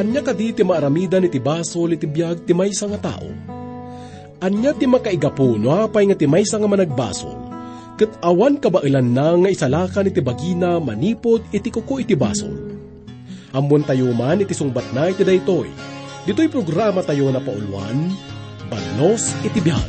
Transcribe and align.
Anya 0.00 0.24
kadi 0.24 0.56
ti 0.56 0.64
maaramida 0.64 1.20
ni 1.20 1.28
ti 1.28 1.36
basol 1.36 1.92
iti 1.92 2.08
biyag 2.08 2.48
ti 2.48 2.56
maysa 2.56 2.88
nga 2.88 3.12
tao. 3.12 3.28
Anya 4.40 4.72
ti 4.72 4.88
makaigapo 4.88 5.60
no 5.60 5.76
apay 5.76 6.08
nga 6.08 6.16
ti 6.16 6.24
maysa 6.24 6.56
nga 6.56 6.64
managbasol. 6.64 7.36
Kat 8.00 8.16
awan 8.24 8.56
kabailan 8.56 9.12
na 9.12 9.36
nga 9.36 9.52
isalakan 9.52 10.08
iti 10.08 10.24
bagina 10.24 10.80
manipod 10.80 11.44
iti 11.52 11.68
kuko 11.68 12.00
iti 12.00 12.16
basol. 12.16 12.80
Ambon 13.52 13.84
tayo 13.84 14.08
man 14.16 14.40
iti 14.40 14.56
sungbat 14.56 14.88
na 14.96 15.12
iti 15.12 15.20
daytoy. 15.20 15.68
Dito'y 16.24 16.48
programa 16.48 17.04
tayo 17.04 17.28
na 17.28 17.44
pauluan, 17.44 18.16
Banos 18.72 19.36
iti 19.44 19.60
biyag. 19.60 19.84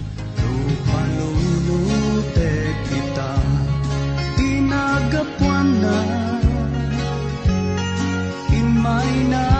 Panulutek 0.91 2.75
kita, 2.91 3.31
tinagapuan 4.35 5.67
na, 5.79 5.97
imay 8.59 9.11
nagtaenga 9.31 9.50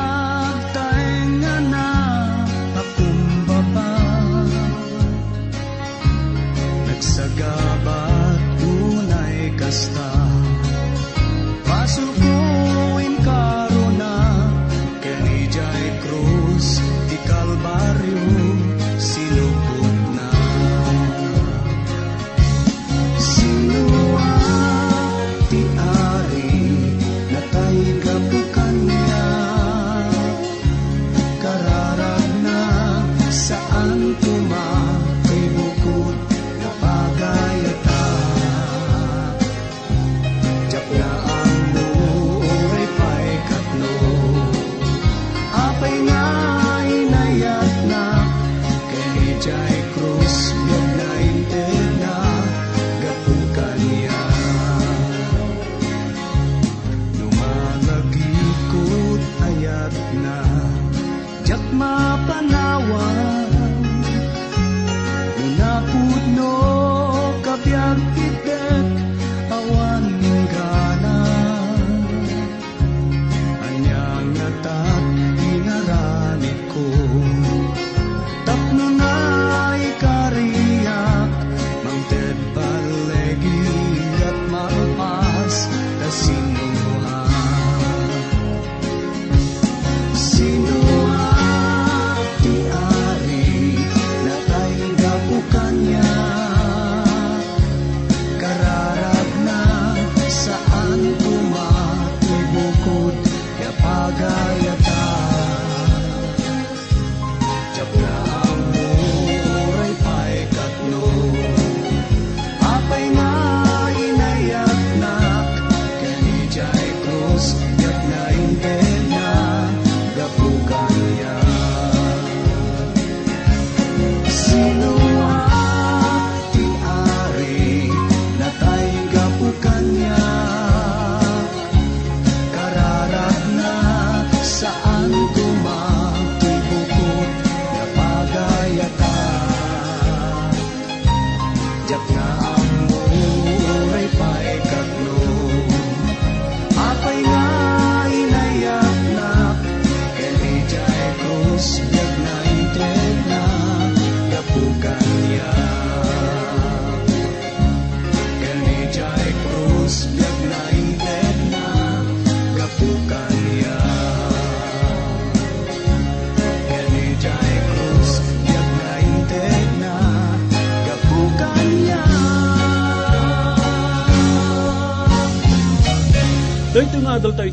hviezda. 9.71 10.20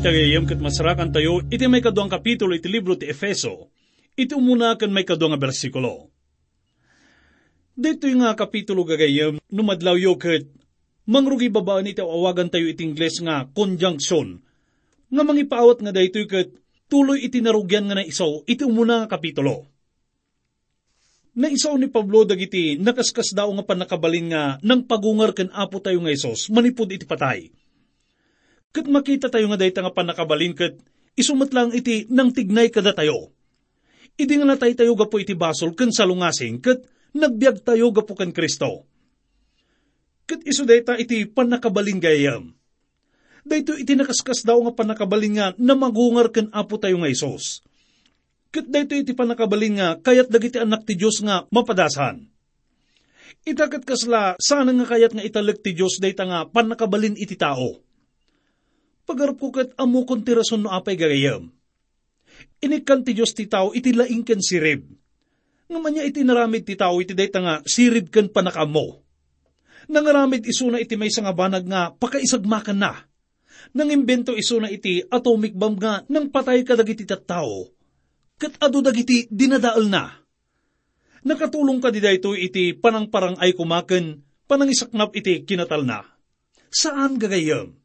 Nga 0.09 0.17
adal 0.17 0.25
tayo 0.25 0.41
tagayam 0.41 0.45
kat 0.49 0.59
masarakan 0.59 1.09
tayo, 1.13 1.33
iti 1.53 1.65
may 1.69 1.85
kaduang 1.85 2.09
kapitulo 2.09 2.57
iti 2.57 2.65
libro 2.65 2.97
ti 2.97 3.05
Efeso. 3.05 3.69
Iti 4.17 4.33
umuna 4.33 4.73
kan 4.73 4.89
may 4.89 5.05
kaduang 5.05 5.37
bersikulo. 5.37 6.09
Dito 7.77 8.09
nga 8.09 8.33
kapitulo 8.33 8.83
gagayam, 8.83 9.37
numadlaw 9.53 9.95
yo 9.95 10.17
kat 10.17 10.49
mangrugi 11.05 11.53
babaan 11.53 11.87
iti 11.87 12.01
awagan 12.01 12.49
tayo 12.49 12.65
iti 12.67 12.83
Ingles 12.83 13.21
nga 13.21 13.47
conjunction. 13.53 14.41
Nga 15.13 15.23
mangipaawat 15.23 15.79
nga 15.85 15.93
dayto 15.93 16.25
kat 16.25 16.57
tuloy 16.89 17.21
iti 17.23 17.39
narugyan 17.39 17.87
nga 17.87 18.01
na 18.01 18.03
isaw, 18.03 18.43
iti 18.49 18.65
umuna 18.65 19.05
nga 19.05 19.15
kapitulo. 19.15 19.69
Na 21.37 21.47
isaw 21.47 21.77
ni 21.77 21.87
Pablo 21.87 22.25
dagiti 22.25 22.81
nakaskas 22.81 23.31
daw 23.31 23.47
nga 23.53 23.63
panakabalin 23.63 24.33
nga 24.33 24.43
nang 24.65 24.83
pagungar 24.83 25.37
ken 25.37 25.53
apo 25.53 25.79
tayo 25.79 26.01
nga 26.01 26.11
isos, 26.11 26.49
manipod 26.49 26.89
iti 26.91 27.05
patay. 27.05 27.58
Kat 28.69 28.85
makita 28.85 29.33
tayo 29.33 29.49
nga 29.49 29.57
dayta 29.57 29.81
nga 29.81 29.89
panakabalin 29.89 30.53
kat 30.53 30.77
isumat 31.17 31.49
lang 31.49 31.73
iti 31.73 32.05
nang 32.13 32.29
tignay 32.29 32.69
kada 32.69 32.93
tayo. 32.93 33.33
Idi 34.13 34.37
nga 34.37 34.45
natay 34.45 34.77
tayo 34.77 34.93
gapo 34.93 35.17
iti 35.17 35.33
basol 35.33 35.73
ken 35.73 35.89
salungasing 35.89 36.61
kat 36.61 36.85
nagbiag 37.17 37.65
tayo 37.65 37.89
gapo 37.89 38.13
kan 38.13 38.29
Kristo. 38.29 38.85
Kat 40.29 40.45
iso 40.45 40.69
dayta 40.69 41.01
iti 41.01 41.25
panakabalin 41.25 41.97
gayam. 41.97 42.53
Dayto 43.41 43.73
iti 43.73 43.97
nakaskas 43.97 44.45
daw 44.45 44.61
nga 44.61 44.77
panakabalin 44.77 45.33
nga 45.41 45.47
na 45.57 45.73
magungar 45.73 46.29
ken 46.29 46.53
apo 46.53 46.77
tayo 46.77 47.01
nga 47.01 47.09
Isos. 47.09 47.65
Kat 48.53 48.69
dayto 48.69 48.93
iti 48.93 49.17
panakabalin 49.17 49.81
nga 49.81 49.87
kayat 49.97 50.29
dagiti 50.29 50.61
anak 50.61 50.85
ti 50.85 50.93
Diyos 50.93 51.25
nga 51.25 51.49
mapadasan. 51.49 52.29
Itakat 53.49 53.81
kasla 53.81 54.37
sana 54.37 54.69
nga 54.77 54.85
kayat 54.85 55.17
nga 55.17 55.25
italag 55.25 55.57
ti 55.65 55.73
Diyos 55.73 55.97
dayta 55.97 56.29
nga 56.29 56.45
panakabalin 56.45 57.17
iti 57.17 57.33
tao 57.33 57.88
pagarap 59.09 59.41
ko 59.41 59.49
kat 59.49 59.73
amo 59.81 60.05
kon 60.05 60.21
ti 60.21 60.37
rason 60.37 60.61
no 60.61 60.69
apay 60.69 60.93
gagayam. 60.93 61.49
Inikan 62.61 63.01
ti 63.01 63.17
Diyos 63.17 63.33
ti 63.33 63.49
tao 63.49 63.73
iti 63.73 63.89
laing 63.89 64.21
ken 64.21 64.37
sirib. 64.37 64.85
Nga 65.65 65.79
manya 65.81 66.05
iti 66.05 66.21
naramid 66.21 66.69
ti 66.69 66.77
tao 66.77 67.01
iti 67.01 67.17
dayta 67.17 67.41
nga 67.41 67.55
sirib 67.65 68.13
ken 68.13 68.29
panakamo. 68.29 69.01
Nangaramid 69.89 70.45
iso 70.45 70.69
na 70.69 70.77
iti 70.77 70.93
may 70.93 71.09
nga 71.09 71.33
banag 71.33 71.65
nga 71.65 71.89
pakaisagmakan 71.97 72.77
na. 72.77 72.93
Nang 73.73 73.89
imbento 73.89 74.37
iso 74.37 74.61
na 74.61 74.69
iti 74.69 75.01
atomic 75.01 75.57
bomb 75.57 75.81
nga 75.81 76.05
nang 76.05 76.29
patay 76.29 76.61
ka 76.61 76.77
dagiti 76.77 77.09
tao. 77.09 77.65
Kat 78.37 78.61
ado 78.61 78.85
dagiti 78.85 79.25
dinadaal 79.33 79.89
na. 79.89 80.13
Nakatulong 81.25 81.81
ka 81.81 81.89
di 81.89 81.99
dayto 81.99 82.31
iti 82.37 82.71
panang-parang 82.71 83.35
ay 83.41 83.51
kumaken, 83.51 84.23
panangisaknap 84.47 85.11
iti 85.17 85.43
kinatal 85.43 85.83
na. 85.83 86.05
Saan 86.71 87.19
gagayam? 87.19 87.75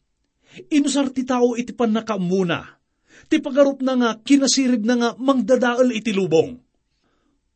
Inusar 0.70 1.10
ti 1.10 1.26
tao 1.26 1.58
iti 1.58 1.74
panakamuna. 1.74 2.74
ti 3.28 3.40
pagarup 3.40 3.80
na 3.80 3.94
nga 3.96 4.10
kinasirib 4.20 4.84
na 4.84 4.94
nga 5.00 5.10
mangdadaal 5.16 5.90
iti 5.94 6.12
lubong. 6.12 6.60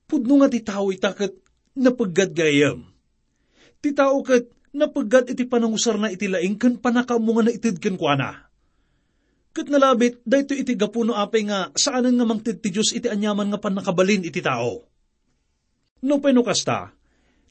Pudno 0.08 0.40
nga 0.40 0.48
ti 0.48 0.64
tao 0.64 0.88
itakat 0.88 1.34
napaggad 1.76 2.32
gayam. 2.32 2.88
Ti 3.78 3.92
tao 3.92 4.24
kat 4.24 4.48
napaggad 4.72 5.28
iti 5.28 5.44
panangusar 5.44 6.00
na 6.00 6.08
iti 6.08 6.26
laing 6.26 6.56
kan 6.56 6.80
panakamo 6.80 7.36
nga 7.38 7.44
naitid 7.50 7.76
kan 7.78 7.94
kuana. 8.00 8.48
Kat 9.52 9.66
nalabit, 9.72 10.22
dahito 10.22 10.54
iti 10.54 10.76
gapuno 10.78 11.16
apay 11.16 11.48
nga 11.48 11.72
saanan 11.74 12.14
nga 12.14 12.26
mangtid 12.28 12.62
ti 12.62 12.68
Diyos 12.70 12.94
iti 12.94 13.08
anyaman 13.10 13.50
nga 13.50 13.58
panakabalin 13.58 14.22
iti 14.22 14.38
tao. 14.38 14.86
No 16.04 16.22
peno 16.22 16.46
kasta, 16.46 16.94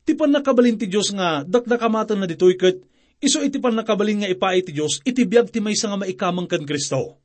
ti 0.07 0.15
panakabalin 0.15 0.79
ti 0.79 0.87
Diyos 0.87 1.11
nga 1.11 1.43
dakdakamatan 1.43 2.23
na 2.23 2.29
ditoy 2.29 2.55
kat 2.55 2.79
iso 3.17 3.41
iti 3.41 3.57
panakabalin 3.57 4.23
nga 4.25 4.29
ipaay 4.29 4.61
ti 4.61 4.71
Diyos 4.73 5.01
iti 5.01 5.25
biyag 5.25 5.49
ti 5.49 5.59
maysa 5.61 5.89
nga 5.89 5.99
maikamang 6.01 6.45
kan 6.45 6.63
Kristo. 6.63 7.17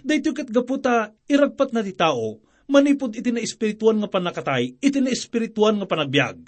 Dahito 0.00 0.32
kat 0.32 0.48
gaputa 0.48 1.12
iragpat 1.28 1.76
na 1.76 1.84
ti 1.84 1.92
tao, 1.92 2.40
manipod 2.72 3.12
iti 3.12 3.28
na 3.28 3.44
espirituan 3.44 4.00
nga 4.00 4.08
panakatay, 4.08 4.80
iti 4.80 4.98
na 5.04 5.12
espirituan 5.12 5.76
nga 5.76 5.84
panagbiag. 5.84 6.40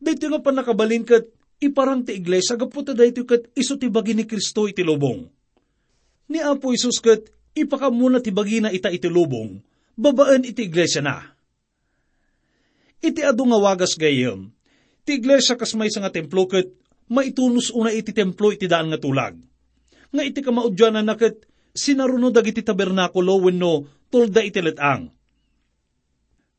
Dahito 0.00 0.32
nga 0.32 0.40
panakabalin 0.40 1.04
kat 1.04 1.28
iparang 1.60 2.08
ti 2.08 2.16
iglesia, 2.16 2.56
gaputa 2.56 2.96
dahito 2.96 3.28
kat 3.28 3.52
iso 3.52 3.76
ti 3.76 3.92
bagi 3.92 4.16
ni 4.16 4.24
Kristo 4.24 4.64
iti 4.64 4.80
lubong. 4.80 5.28
Ni 6.32 6.40
Apo 6.40 6.72
Isus 6.72 7.04
kat 7.04 7.28
ipakamuna 7.52 8.24
ti 8.24 8.32
bagi 8.32 8.64
na 8.64 8.72
ita 8.72 8.88
iti 8.88 9.12
lubong, 9.12 9.60
babaan 9.96 10.48
iti 10.48 10.64
iglesia 10.64 11.04
na. 11.04 11.20
Iti 13.04 13.20
adu 13.20 13.44
nga 13.44 13.60
wagas 13.60 13.94
gayem, 13.94 14.50
ti 15.04 15.20
iglesia 15.20 15.54
kas 15.54 15.76
may 15.76 15.92
nga 15.92 16.10
templo 16.10 16.48
kat 16.48 16.72
maitunus 17.10 17.70
una 17.70 17.90
iti 17.94 18.10
templo 18.10 18.50
iti 18.50 18.66
daan 18.66 18.90
nga 18.90 18.98
tulag. 18.98 19.38
Nga 20.10 20.22
iti 20.22 20.40
kamaudyanan 20.42 21.06
na 21.06 21.14
kat 21.14 21.46
sinaruno 21.76 22.32
dagiti 22.32 22.64
tabernakulo 22.64 23.46
wenno 23.46 23.86
tulda 24.08 24.42
iti 24.42 24.60
letang. 24.64 25.12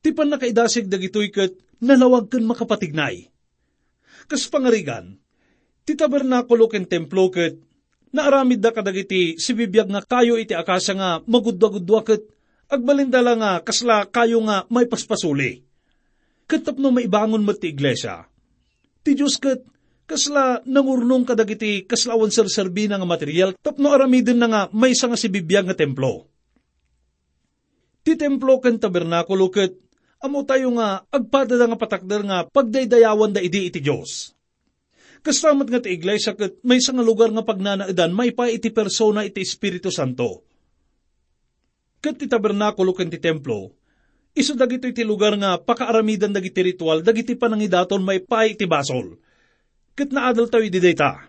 Ti 0.03 0.13
pan 0.13 0.29
nakaidasig 0.29 0.88
dagitoy 0.88 1.33
kat 1.33 1.57
nalawag 1.81 2.29
kan 2.29 2.45
makapatignay. 2.45 3.27
Kas 4.27 4.45
pangarigan, 4.51 5.17
ti 5.88 5.95
tabernakulo 5.97 6.69
ken 6.69 6.85
templo 6.85 7.31
kat 7.33 7.57
naaramid 8.11 8.63
da 8.63 8.71
kadagiti 8.71 9.39
sibibiyag 9.39 9.89
nga 9.91 10.01
kayo 10.03 10.39
iti 10.39 10.55
akasa 10.55 10.95
nga 10.95 11.09
magudwa-gudwa 11.27 12.01
kat 12.07 12.23
agbalindala 12.67 13.33
nga 13.39 13.51
kasla 13.63 14.07
kayo 14.07 14.44
nga 14.47 14.67
may 14.71 14.88
paspasuli. 14.88 15.63
Katapno 16.47 16.95
maibangon 16.95 17.44
mo 17.44 17.51
ti 17.51 17.75
iglesia. 17.75 18.23
Ti 19.03 19.11
Diyos 19.11 19.35
kat 19.39 19.63
kasla 20.07 20.63
nangurnong 20.63 21.27
kadagiti 21.27 21.83
kaslawan 21.83 22.31
serserbi 22.31 22.88
nga 22.88 23.04
material 23.04 23.51
tapno 23.59 23.92
aramidin 23.92 24.39
na 24.39 24.48
nga 24.48 24.62
may 24.71 24.95
nga 24.95 25.19
sibibiyag 25.19 25.68
nga 25.68 25.75
templo. 25.75 26.31
Ti 28.07 28.15
templo 28.15 28.63
ken 28.63 28.80
tabernakulo 28.80 29.51
ket 29.51 29.75
amo 30.24 30.48
tayo 30.48 30.71
nga 30.80 31.04
agpada 31.12 31.59
nga 31.59 31.75
patakder 31.75 32.24
nga 32.24 32.48
pagdaydayawan 32.48 33.36
da 33.36 33.44
idi 33.44 33.68
iti 33.68 33.83
Dios. 33.83 34.31
Kastamat 35.19 35.68
nga 35.68 35.83
ti 35.83 35.92
iglesia 35.92 36.39
ket 36.39 36.63
may 36.63 36.80
nga 36.80 37.04
lugar 37.04 37.36
nga 37.36 37.44
pagnanaidan 37.44 38.15
may 38.15 38.31
pa 38.31 38.48
iti 38.48 38.71
persona 38.71 39.27
iti 39.27 39.44
Espiritu 39.44 39.92
Santo. 39.92 40.48
Ket 42.00 42.15
ti 42.15 42.31
tabernakulo 42.31 42.95
ken 42.95 43.12
ti 43.12 43.19
templo 43.19 43.75
iso 44.38 44.54
dagito 44.54 44.86
iti 44.86 45.01
lugar 45.01 45.33
nga 45.33 45.57
pakaaramidan 45.57 46.30
dagiti 46.30 46.62
ritual 46.62 47.01
dagiti 47.01 47.33
panangidaton 47.33 48.06
may 48.06 48.21
pa 48.21 48.45
iti 48.45 48.69
basol. 48.69 49.18
Ket 49.97 50.13
naadal 50.13 50.45
tayo 50.45 50.61
iti 50.61 50.77
data. 50.77 51.25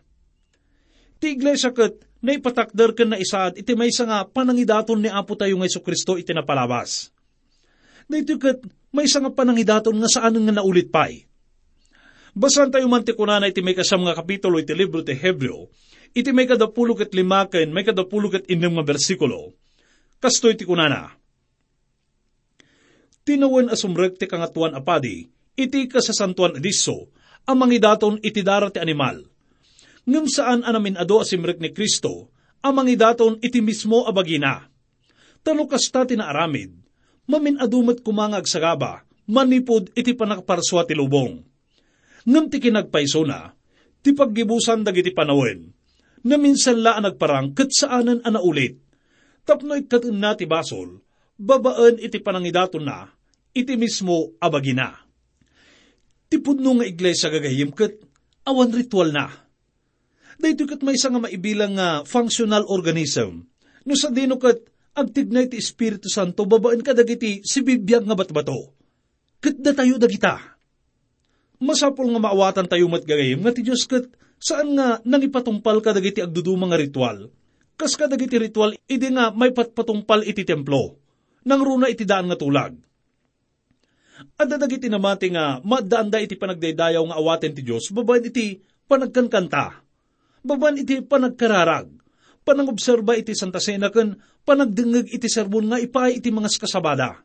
Ti 1.16 1.32
iglesia 1.32 1.72
ket 1.72 2.04
naipatakder 2.20 2.92
ken 2.92 3.16
na 3.16 3.18
isaad 3.18 3.56
iti 3.56 3.72
may 3.72 3.88
nga 3.88 4.28
panangidaton 4.28 5.00
ni 5.00 5.08
Apo 5.08 5.32
tayo 5.40 5.56
nga 5.56 5.64
Iso 5.64 5.80
Kristo 5.80 6.20
iti 6.20 6.36
napalabas. 6.36 7.08
Dito 8.04 8.36
ket 8.36 8.60
may 8.92 9.08
nga 9.08 9.32
panangidaton 9.32 9.96
nga 9.96 10.10
saan 10.12 10.36
nga 10.36 10.52
naulit 10.52 10.92
pay. 10.92 11.24
Basan 12.36 12.68
tayo 12.68 12.86
man 12.92 13.02
ti 13.02 13.16
kunana 13.16 13.48
iti 13.48 13.64
may 13.64 13.72
kasam 13.72 14.04
nga 14.04 14.14
kapitulo 14.14 14.60
iti 14.60 14.76
libro 14.76 15.00
ti 15.00 15.16
Hebreo, 15.16 15.72
iti 16.12 16.30
may 16.30 16.44
kadapulo 16.44 16.92
ket 16.92 17.10
lima 17.16 17.48
ken 17.48 17.72
may 17.72 17.82
kadapulo 17.82 18.28
ket 18.28 18.46
inem 18.52 18.76
nga 18.78 18.84
bersikulo. 18.84 19.56
Kasto 20.20 20.52
iti 20.52 20.68
kunana. 20.68 21.18
Tinawen 23.24 23.72
asumrek 23.72 24.20
ti 24.20 24.28
kangatuan 24.28 24.76
apadi, 24.76 25.26
iti 25.56 25.88
kasasantuan 25.90 26.60
adiso, 26.60 27.10
ang 27.44 27.56
mangidaton 27.60 28.18
iti 28.24 28.42
darat 28.42 28.74
ti 28.74 28.80
animal. 28.80 29.22
Ngem 30.08 30.26
saan 30.26 30.64
anamin 30.64 30.96
ado 30.96 31.20
asimrek 31.20 31.60
ni 31.60 31.70
Kristo, 31.70 32.32
ang 32.64 32.74
mangidaton 32.80 33.38
iti 33.44 33.60
mismo 33.60 34.08
abagina. 34.08 34.66
Talukas 35.44 35.86
ta 35.92 36.08
tinaaramid, 36.08 36.74
mamin 37.28 37.60
adumat 37.60 38.02
kumangag 38.02 38.48
sagaba, 38.48 39.04
manipod 39.28 39.92
iti 39.94 40.16
panakaparswa 40.16 40.88
ti 40.88 40.96
lubong. 40.96 41.44
Ngem 42.26 42.46
ti 42.50 42.58
kinagpaiso 42.58 43.22
na, 43.24 43.52
ti 44.02 44.12
paggibusan 44.12 44.82
dagiti 44.82 45.12
panawen, 45.14 45.70
na 46.24 46.36
minsan 46.36 46.82
la 46.82 46.98
nagparang 46.98 47.54
kat 47.54 47.70
saanan 47.72 48.20
ana 48.26 48.42
ulit. 48.42 48.76
Tapno 49.48 49.72
ikatin 49.78 50.20
na 50.20 50.36
ti 50.36 50.44
basol, 50.44 51.00
babaan 51.40 51.96
iti 51.96 52.20
panangidaton 52.20 52.84
na, 52.84 53.08
iti 53.56 53.80
mismo 53.80 54.36
abagina. 54.42 55.07
Ti 56.28 56.36
pudno 56.44 56.76
nga 56.76 56.84
iglesia 56.84 57.32
gagayim 57.32 57.72
kat 57.72 57.96
awan 58.44 58.68
ritual 58.68 59.08
na. 59.16 59.32
Dahito 60.36 60.68
kat 60.68 60.84
may 60.84 60.94
nga 60.94 61.18
maibilang 61.18 61.74
nga 61.74 61.88
functional 62.04 62.68
organism. 62.68 63.48
No 63.88 63.96
sa 63.96 64.12
dino 64.12 64.36
kat 64.36 64.60
agtignay 64.92 65.48
ti 65.48 65.56
Espiritu 65.56 66.12
Santo 66.12 66.44
babaan 66.44 66.84
ka 66.84 66.92
dagiti 66.92 67.40
si 67.40 67.64
bibiyag 67.64 68.04
nga 68.04 68.14
batbato. 68.14 68.76
Kat 69.40 69.56
da 69.56 69.72
tayo 69.72 69.96
dagita. 69.96 70.36
Masapol 71.58 72.12
nga 72.12 72.22
maawatan 72.22 72.68
tayo 72.68 72.86
mat 72.92 73.08
gagayim 73.08 73.40
nga 73.40 73.56
ti 73.56 73.64
Diyos 73.64 73.88
kat 73.88 74.12
saan 74.36 74.76
nga 74.76 75.00
nangipatumpal 75.02 75.80
ka 75.80 75.96
dagiti 75.96 76.20
agdudumang 76.20 76.70
nga 76.70 76.78
ritual. 76.78 77.32
Kas 77.78 77.94
ka 77.94 78.10
dagiti 78.10 78.36
ritual, 78.42 78.74
idi 78.90 79.06
nga 79.14 79.30
may 79.30 79.54
patpatumpal 79.54 80.26
iti 80.26 80.42
templo. 80.42 80.98
Nang 81.46 81.62
runa 81.62 81.86
iti 81.86 82.02
daan 82.02 82.26
nga 82.26 82.34
tulag 82.34 82.87
Adda 84.18 84.58
dagiti 84.58 84.90
namati 84.90 85.30
nga 85.30 85.62
madanda 85.62 86.18
iti 86.18 86.34
panagdaydayaw 86.34 87.02
nga 87.06 87.18
awaten 87.18 87.54
ti 87.54 87.62
Dios 87.62 87.94
babaen 87.94 88.26
iti 88.26 88.58
panagkankanta. 88.90 89.78
Babaen 90.42 90.82
iti 90.82 90.98
panagkararag. 91.02 91.86
Panangobserba 92.42 93.14
iti 93.14 93.36
Santa 93.36 93.62
Cena 93.62 93.92
ken 93.92 94.18
panagdengeg 94.42 95.12
iti 95.12 95.28
serbon 95.30 95.70
nga 95.70 95.78
ipay 95.78 96.18
iti 96.18 96.32
mga 96.32 96.50
kasabada. 96.58 97.22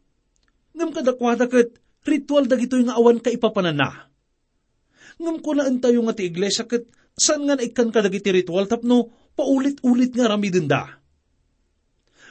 Ngam 0.78 0.90
kadakwada 0.94 1.50
ket 1.50 1.80
ritual 2.04 2.46
dagitoy 2.46 2.86
nga 2.86 3.00
awan 3.00 3.24
ka 3.24 3.32
ipapanan 3.32 3.78
na. 3.78 4.10
Ngam 5.18 5.38
ko 5.40 5.56
na 5.56 5.70
tayo 5.80 6.04
nga 6.06 6.14
ti 6.14 6.30
iglesia 6.30 6.68
ket 6.68 6.90
saan 7.18 7.46
nga 7.48 7.58
naikan 7.58 7.90
ka 7.94 8.02
dagiti 8.02 8.30
ritual 8.34 8.70
tapno 8.70 9.10
paulit-ulit 9.34 10.14
nga 10.14 10.30
ramidin 10.30 10.70
da. 10.70 11.00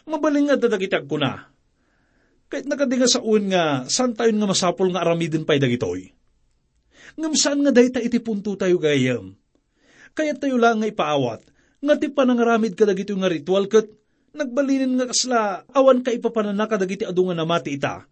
Mabaling 0.07 0.51
nga 0.51 0.59
dadagitag 0.59 1.07
ko 1.07 1.19
na 1.19 1.52
kahit 2.53 2.69
nakadiga 2.69 3.09
sa 3.09 3.25
un 3.25 3.49
nga, 3.49 3.89
saan 3.89 4.13
tayo 4.13 4.29
nga 4.29 4.45
masapol 4.45 4.93
nga 4.93 5.01
aramidin 5.01 5.49
pa'y 5.49 5.57
dagitoy? 5.57 6.13
Ngam 7.17 7.33
saan 7.33 7.65
nga 7.65 7.73
dayta 7.73 7.97
iti 7.97 8.21
punto 8.21 8.53
tayo 8.61 8.77
gayam? 8.77 9.33
Kaya 10.13 10.37
tayo 10.37 10.61
lang 10.61 10.85
nga 10.85 10.93
ipaawat, 10.93 11.49
nga 11.81 11.95
ti 11.97 12.13
panangaramid 12.13 12.77
ka 12.77 12.85
dagito 12.85 13.17
nga 13.17 13.33
ritual 13.33 13.73
kat, 13.73 13.89
nagbalinin 14.37 15.01
nga 15.01 15.09
kasla, 15.09 15.65
awan 15.73 16.05
ka 16.05 16.13
ipapanana 16.13 16.69
ka 16.69 16.77
dagiti 16.77 17.09
adungan 17.09 17.41
na 17.41 17.49
mati 17.49 17.73
ita. 17.73 18.05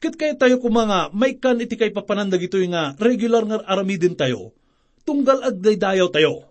Kat 0.00 0.16
kaya 0.16 0.32
tayo 0.40 0.56
kumanga, 0.56 1.12
may 1.12 1.36
kan 1.36 1.60
iti 1.60 1.76
kay 1.76 1.92
papanan 1.92 2.32
dagito 2.32 2.56
nga 2.72 2.96
regular 2.96 3.44
nga 3.44 3.60
aramidin 3.60 4.16
tayo, 4.16 4.56
tunggal 5.04 5.44
agdaydayaw 5.44 6.08
tayo. 6.08 6.48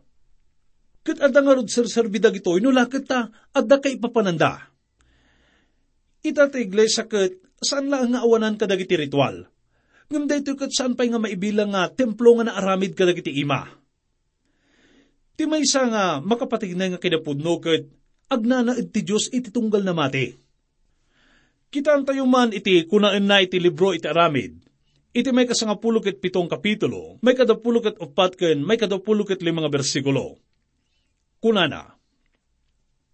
Kat 1.01 1.17
adda 1.17 1.41
nga 1.41 1.57
rod 1.57 1.73
sir-serbi 1.73 2.21
dagitoy, 2.21 2.61
no 2.61 2.69
lakit 2.69 3.09
ta, 3.09 3.33
adda 3.49 3.81
kay 3.81 3.97
papananda 3.97 4.74
Ita 6.25 6.49
ta 6.49 6.57
iglesia 6.57 7.05
kat 7.05 7.37
saan 7.61 7.93
lang 7.93 8.17
nga 8.17 8.25
awanan 8.25 8.57
ka 8.57 8.65
dagiti 8.65 8.97
ritual. 8.97 9.45
Ngam 10.09 10.25
dayto 10.25 10.57
kat 10.57 10.73
saan 10.73 10.97
pa'y 10.97 11.13
nga 11.13 11.21
maibilang 11.21 11.69
nga 11.69 11.85
templo 11.93 12.33
nga 12.41 12.49
naaramid 12.49 12.97
ka 12.97 13.05
dagiti 13.05 13.29
ima. 13.37 13.69
Ti 15.37 15.45
may 15.45 15.61
isa 15.61 15.85
nga 15.85 16.17
makapatignay 16.25 16.97
nga 16.97 17.01
kinapudno 17.01 17.61
kat 17.61 17.85
agnanaid 18.33 18.89
ti 18.89 19.05
Diyos 19.05 19.29
iti 19.29 19.53
tunggal 19.53 19.85
na 19.85 19.93
mati. 19.93 20.33
Kitaan 21.69 22.07
tayo 22.09 22.25
man 22.25 22.55
iti 22.57 22.89
kunaan 22.89 23.29
na 23.29 23.45
iti 23.45 23.61
libro 23.61 23.93
iti 23.93 24.09
aramid. 24.09 24.65
Iti 25.15 25.29
may 25.31 25.47
kasangapulo 25.47 26.03
ket 26.03 26.19
pitong 26.19 26.51
kapitulo, 26.51 27.21
may 27.23 27.37
kadapulo 27.37 27.79
ket 27.79 27.95
upat 28.01 28.35
ken 28.35 28.65
may 28.65 28.75
kadapulo 28.75 29.23
ket 29.23 29.39
limang 29.39 29.71
bersikulo. 29.71 30.41
Kunana, 31.39 31.95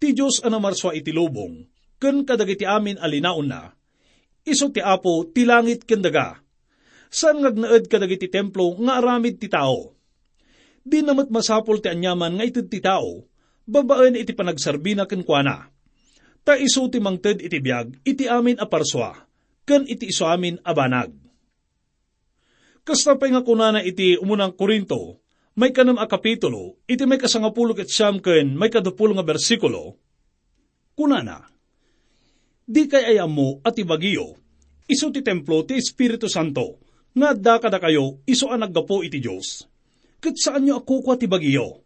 Ti 0.02 0.10
Diyos 0.10 0.42
anamarswa 0.42 0.98
iti 0.98 1.14
lubong, 1.14 1.62
ken 2.02 2.26
kadagiti 2.26 2.66
amin 2.66 2.98
alinaon 2.98 3.46
na, 3.46 3.70
iso 4.42 4.74
ti 4.74 4.82
apo 4.82 5.22
ti 5.30 5.46
langit 5.46 5.86
ken 5.86 6.02
daga, 6.02 6.42
saan 7.06 7.46
ngagnaed 7.46 7.86
kadagiti 7.86 8.26
templo 8.26 8.74
nga 8.82 8.98
aramid 8.98 9.38
ti 9.38 9.46
tao. 9.46 9.94
Di 10.82 10.98
namat 11.06 11.30
masapol 11.30 11.78
ti 11.78 11.86
anyaman 11.86 12.42
nga 12.42 12.44
ited 12.50 12.66
ti 12.66 12.82
tao, 12.82 13.22
babaen 13.70 14.18
iti 14.18 14.34
panagsarbina 14.34 15.06
ken 15.06 15.22
kuana. 15.22 15.70
Ta 16.42 16.58
iso 16.58 16.90
ti 16.90 16.98
mangted 16.98 17.38
iti 17.38 17.62
biyag, 17.62 18.02
iti 18.02 18.26
amin 18.26 18.58
a 18.58 18.66
parswa, 18.66 19.14
ken 19.62 19.86
iti 19.86 20.10
iso 20.10 20.26
amin 20.26 20.58
a 20.66 20.74
banag. 20.74 21.14
Kasta 22.82 23.14
pa 23.14 23.30
nga 23.30 23.46
kunana 23.46 23.78
iti 23.78 24.18
umunang 24.18 24.58
Korinto, 24.58 25.22
may 25.54 25.70
kanam 25.70 26.02
a 26.02 26.10
kapitulo, 26.10 26.82
iti 26.90 27.06
may 27.06 27.22
kasangapulog 27.22 27.78
at 27.78 27.86
siyam 27.86 28.18
ken 28.18 28.58
may 28.58 28.74
kadupul 28.74 29.14
nga 29.14 29.22
bersikulo, 29.22 30.02
kunana, 30.98 31.51
Di 32.72 32.88
kay 32.88 33.04
ayam 33.04 33.36
mo 33.36 33.60
at 33.60 33.76
ibagiyo, 33.76 34.32
iso 34.88 35.12
ti 35.12 35.20
templo 35.20 35.60
ti 35.68 35.76
Espiritu 35.76 36.24
Santo, 36.24 36.80
nga 37.12 37.36
da 37.36 37.60
kada 37.60 37.76
kayo 37.76 38.24
iso 38.24 38.48
ang 38.48 38.64
naggapo 38.64 39.04
iti 39.04 39.20
Diyos. 39.20 39.68
Kat 40.16 40.32
saan 40.40 40.64
nyo 40.64 40.80
ako 40.80 41.04
kwa 41.04 41.20
ti 41.20 41.28
bagiyo? 41.28 41.84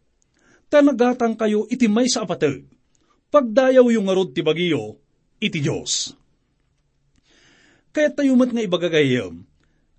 Tanagatang 0.71 1.35
kayo 1.35 1.67
iti 1.67 1.91
may 1.91 2.07
sa 2.07 2.23
apatag. 2.23 2.63
Pagdayaw 3.27 3.83
yung 3.91 4.07
ngarod 4.07 4.31
ti 4.31 4.39
bagiyo, 4.39 4.95
iti 5.43 5.59
Diyos. 5.59 6.15
Kaya 7.91 8.13
tayo 8.15 8.39
mat 8.39 8.55
nga 8.55 8.63
ibagagayam, 8.63 9.43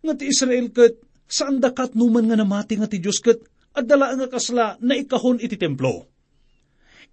nga 0.01 0.15
ti 0.17 0.33
Israel 0.33 0.73
kat 0.73 0.97
saan 1.29 1.61
dakat 1.61 1.93
numan 1.93 2.25
nga 2.33 2.41
namati 2.41 2.81
nga 2.81 2.89
ti 2.89 2.97
Diyos 2.97 3.21
kat 3.21 3.45
at 3.77 3.85
dala 3.85 4.17
nga 4.17 4.33
kasla 4.33 4.81
na 4.81 4.97
ikahon 4.97 5.43
iti 5.45 5.61
templo. 5.61 6.09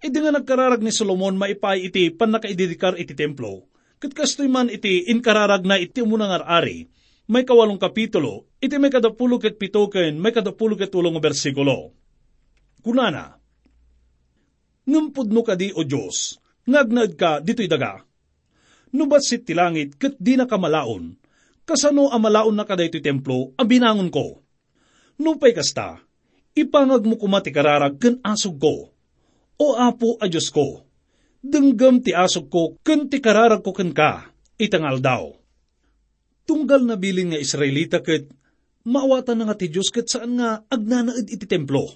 Idi 0.00 0.18
nga 0.20 0.32
nagkararag 0.32 0.84
ni 0.84 0.92
Solomon 0.92 1.40
maipay 1.40 1.88
iti 1.88 2.12
panakaididikar 2.12 3.00
iti 3.00 3.16
templo, 3.16 3.72
kat 3.96 4.12
kastoy 4.12 4.48
man 4.48 4.68
iti 4.68 5.08
inkararag 5.08 5.64
na 5.64 5.80
iti 5.80 6.04
umunang 6.04 6.44
ari, 6.44 6.84
may 7.26 7.42
kawalong 7.42 7.80
kapitulo, 7.80 8.46
iti 8.60 8.76
may 8.76 8.92
kadapulog 8.92 9.42
at 9.48 9.56
pitoken, 9.56 10.20
may 10.20 10.30
kadapulog 10.30 10.84
at 10.84 10.92
tulong 10.92 11.16
bersikulo. 11.18 11.96
Kunana, 12.84 13.34
Ngampod 14.86 15.34
no 15.34 15.42
kadi 15.42 15.74
o 15.74 15.82
Diyos, 15.82 16.38
ngagnad 16.62 17.18
ka 17.18 17.42
dito'y 17.42 17.66
daga. 17.66 18.06
Nubat 18.94 19.26
sit 19.26 19.42
ti 19.42 19.50
langit, 19.50 19.98
kat 19.98 20.14
di 20.14 20.38
na 20.38 20.46
kamalaon, 20.46 21.18
kasano 21.66 22.14
amalaon 22.14 22.54
na 22.54 22.62
kada 22.62 22.86
ito'y 22.86 23.02
templo, 23.02 23.50
abinangon 23.58 24.14
ko. 24.14 24.46
Nupay 25.18 25.50
kasta, 25.58 25.98
ipangag 26.54 27.02
mo 27.02 27.18
kumati 27.18 27.50
kararag 27.50 27.98
ken 27.98 28.22
asog 28.22 28.62
ko. 28.62 28.94
O 29.56 29.72
apo 29.80 30.20
a 30.20 30.28
Diyos 30.28 30.52
ko, 30.52 30.84
denggam 31.40 32.04
ti 32.04 32.12
asog 32.12 32.52
ko 32.52 32.76
ken 32.84 33.08
ti 33.08 33.24
kararag 33.24 33.64
ko 33.64 33.72
ken 33.72 33.96
ka, 33.96 34.28
itangal 34.60 35.00
daw. 35.00 35.32
Tunggal 36.44 36.84
na 36.84 37.00
bilin 37.00 37.32
nga 37.32 37.40
Israelita 37.40 38.04
ket 38.04 38.28
maawatan 38.86 39.40
na 39.40 39.44
nga 39.48 39.56
ti 39.56 39.72
Diyos 39.72 39.88
ket 39.88 40.12
saan 40.12 40.36
nga 40.36 40.60
agnanaed 40.68 41.26
iti 41.26 41.48
templo. 41.48 41.88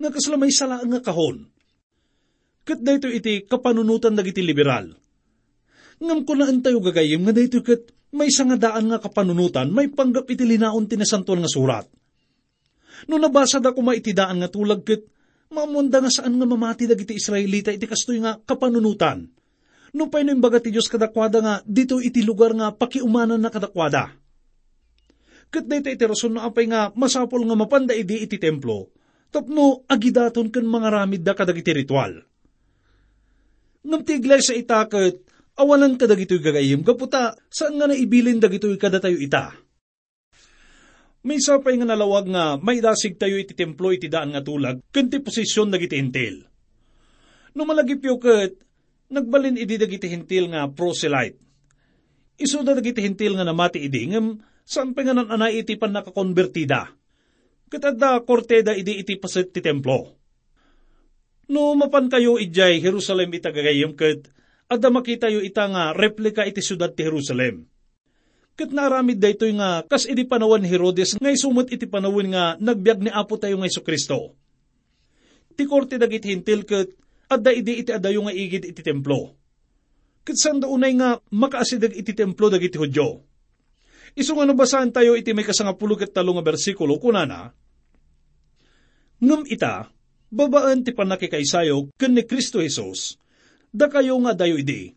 Nga 0.00 0.10
kaslamay 0.16 0.50
sala 0.50 0.80
nga 0.82 1.00
kahon. 1.04 1.46
Ket 2.64 2.80
dayto 2.80 3.06
iti 3.06 3.44
kapanunutan 3.44 4.16
dagiti 4.16 4.40
liberal. 4.40 4.96
Ngam 6.02 6.26
ko 6.26 6.32
na 6.34 6.50
tayo 6.58 6.82
gagayim 6.82 7.22
nga 7.22 7.36
dayto 7.36 7.60
ket 7.60 7.92
may 8.16 8.32
sangadaan 8.32 8.88
nga 8.88 8.98
kapanunutan 8.98 9.68
may 9.68 9.92
panggap 9.92 10.24
iti 10.32 10.48
linaon 10.48 10.88
tinasantuan 10.88 11.44
nga 11.44 11.52
surat. 11.52 11.86
No 13.06 13.20
nabasa 13.20 13.60
da 13.60 13.76
ko 13.76 13.84
maitidaan 13.84 14.40
nga 14.40 14.48
tulag 14.50 14.82
ket 14.82 15.11
mamunda 15.52 16.00
nga 16.00 16.10
saan 16.10 16.34
nga 16.40 16.48
mamati 16.48 16.88
dagiti 16.88 17.14
Israelita 17.14 17.70
iti 17.70 17.84
kastoy 17.84 18.18
nga 18.24 18.40
kapanunutan. 18.40 19.28
No 19.92 20.08
pay 20.08 20.24
no 20.24 20.32
imbaga 20.32 20.56
ti 20.58 20.72
Diyos 20.72 20.88
kadakwada 20.88 21.38
nga 21.44 21.54
dito 21.68 22.00
iti 22.00 22.24
lugar 22.24 22.56
nga 22.56 22.72
pakiumanan 22.72 23.36
na 23.36 23.52
kadakwada. 23.52 24.16
Kat 25.52 25.68
dito 25.68 25.92
iti 25.92 26.04
rason 26.08 26.32
na 26.32 26.48
apay 26.48 26.64
nga 26.64 26.88
masapol 26.96 27.44
nga 27.44 27.52
mapanda 27.52 27.92
idi 27.92 28.24
iti 28.24 28.40
templo, 28.40 28.88
tapno 29.28 29.84
agidaton 29.84 30.48
ken 30.48 30.64
mga 30.64 30.88
ramid 30.88 31.20
da 31.20 31.36
kadagiti 31.36 31.76
ritual. 31.76 32.24
Ngam 33.84 34.00
ti 34.00 34.16
iglesia 34.16 34.56
ita 34.56 34.88
ket 34.88 35.20
awalan 35.60 36.00
kadagitoy 36.00 36.40
gagayim 36.40 36.80
kaputa 36.80 37.36
saan 37.52 37.76
nga 37.76 37.86
naibilin 37.86 38.40
dagitoy 38.40 38.80
kada 38.80 38.96
tayo 38.98 39.20
ita. 39.20 39.52
May 41.22 41.38
sapay 41.38 41.78
nga 41.78 41.86
nalawag 41.86 42.26
nga 42.34 42.58
may 42.58 42.82
dasig 42.82 43.14
tayo 43.14 43.38
iti 43.38 43.54
templo 43.54 43.94
iti 43.94 44.10
daan 44.10 44.34
nga 44.34 44.42
tulag, 44.42 44.82
kanti 44.90 45.22
posisyon 45.22 45.70
dagiti 45.70 45.94
hintil. 45.94 46.42
No 47.54 47.62
malagipyo 47.62 48.18
ket, 48.18 48.58
nagbalin 49.06 49.54
idi 49.54 49.78
dagiti 49.78 50.10
hintil 50.10 50.50
nga 50.50 50.66
proselyte. 50.66 51.38
Iso 52.42 52.66
da 52.66 52.74
dagiti 52.74 53.06
hintil 53.06 53.38
nga 53.38 53.46
namati 53.46 53.86
idi, 53.86 54.10
ngam 54.10 54.42
saan 54.66 54.98
pa 54.98 55.06
nga 55.06 55.14
nananay 55.14 55.62
iti 55.62 55.78
pan 55.78 55.94
nakakonvertida. 55.94 56.90
Katadda 57.70 58.18
korteda 58.26 58.74
idi 58.74 58.98
iti 58.98 59.14
pasit 59.14 59.54
ti 59.54 59.62
templo. 59.62 60.18
No 61.46 61.78
mapan 61.78 62.10
kayo 62.10 62.34
ijay 62.34 62.82
Jerusalem 62.82 63.30
itagagayim 63.30 63.94
ket, 63.94 64.26
adda 64.66 64.90
makita 64.90 65.30
yo 65.30 65.38
ita 65.38 65.70
nga 65.70 65.94
replika 65.94 66.42
iti 66.50 66.58
syudad 66.58 66.90
ti 66.98 67.06
Jerusalem 67.06 67.71
Kat 68.52 68.68
naramid 68.68 69.16
daytoy 69.16 69.56
nga 69.56 69.80
kas 69.88 70.04
iti 70.04 70.28
panawan 70.28 70.60
ni 70.60 70.68
Herodes 70.68 71.16
ngay 71.16 71.36
sumot 71.40 71.72
iti 71.72 71.88
panawin 71.88 72.36
nga 72.36 72.44
nagbiag 72.60 73.00
ni 73.00 73.10
Apo 73.10 73.40
tayo 73.40 73.56
nga 73.56 73.68
Kristo. 73.80 74.36
Ti 75.56 75.64
korte 75.64 75.96
dagiti 75.96 76.32
hintil 76.32 76.68
ket 76.68 76.92
adda 77.32 77.48
idi 77.52 77.80
iti 77.80 77.90
adayo 77.92 78.28
nga 78.28 78.32
igid 78.36 78.68
iti 78.68 78.82
templo. 78.84 79.32
Ket 80.20 80.36
sanda 80.36 80.68
unay 80.68 80.92
nga 81.00 81.16
makaasidag 81.32 81.96
iti 81.96 82.12
templo 82.12 82.52
dagiti 82.52 82.76
Hudyo. 82.76 83.24
Isu 84.12 84.36
nga 84.36 84.44
nabasahan 84.44 84.92
tayo 84.92 85.16
iti 85.16 85.32
may 85.32 85.48
kasangapulo 85.48 85.96
ket 85.96 86.12
talo 86.12 86.36
nga 86.36 86.44
bersikulo 86.44 87.00
kunana. 87.00 87.56
Ngem 89.22 89.48
ita, 89.48 89.88
babaan 90.28 90.84
ti 90.84 90.92
panakikaisayo 90.92 91.88
ken 91.96 92.12
ni 92.12 92.28
Kristo 92.28 92.60
Jesus, 92.60 93.16
da 93.72 93.88
kayo 93.88 94.20
nga 94.20 94.36
dayo 94.36 94.60
idi. 94.60 94.92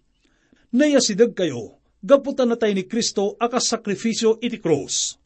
Nayasidag 0.76 1.32
kayo, 1.32 1.80
gaputan 2.06 2.54
na 2.54 2.58
tayo 2.58 2.78
ni 2.78 2.86
Kristo 2.86 3.34
akas 3.42 3.74
sakrifisyo 3.74 4.38
iti 4.38 4.62
krus. 4.62 5.18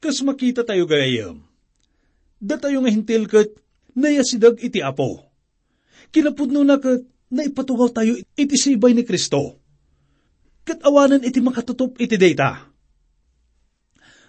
Kas 0.00 0.24
makita 0.24 0.64
tayo 0.64 0.88
gayam, 0.88 1.44
da 2.40 2.56
tayo 2.56 2.80
nga 2.80 2.88
hintil 2.88 3.28
kat 3.28 3.52
nayasidag 3.92 4.56
iti 4.64 4.80
apo. 4.80 5.28
Kinapudno 6.08 6.64
na 6.64 6.80
kat 6.80 7.04
naipatugaw 7.28 7.92
tayo 7.92 8.16
iti 8.16 8.56
sibay 8.56 8.96
ni 8.96 9.04
Kristo. 9.04 9.60
Kat 10.64 10.80
awanan 10.80 11.20
iti 11.20 11.44
makatutup 11.44 12.00
iti 12.00 12.16
data. 12.16 12.72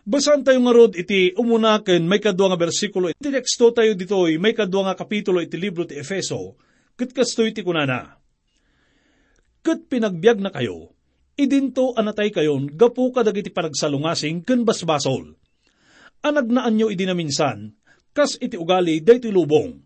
Basan 0.03 0.43
tayo 0.43 0.59
nga 0.59 0.73
rod 0.75 0.97
iti 1.00 1.31
umunaken 1.39 2.03
may 2.03 2.19
kadwa 2.19 2.51
nga 2.51 2.59
bersikulo. 2.59 3.07
Iti 3.07 3.31
teksto 3.31 3.71
tayo 3.71 3.95
ditoy 3.95 4.35
may 4.41 4.51
kadwa 4.51 4.91
nga 4.91 5.00
kapitulo 5.00 5.39
iti 5.39 5.55
libro 5.55 5.88
ti 5.88 5.95
Efeso. 5.95 6.59
Kat 7.00 7.15
kasto 7.15 7.47
iti 7.47 7.63
kunana. 7.63 8.19
Kat 9.61 9.85
pinagbiag 9.85 10.41
na 10.41 10.50
kayo, 10.50 10.89
idinto 11.35 11.95
anatay 11.95 12.31
kayon, 12.31 12.71
gapu 12.75 13.11
kadagiti 13.11 13.51
panagsalungasing 13.51 14.43
ken 14.43 14.63
basbasol. 14.67 15.35
Anag 16.21 16.47
nyo 16.50 16.88
idi 16.93 17.07
na 17.07 17.17
minsan, 17.17 17.73
kas 18.13 18.38
iti 18.38 18.59
ugali 18.59 19.01
dayto 19.01 19.31
lubong. 19.33 19.81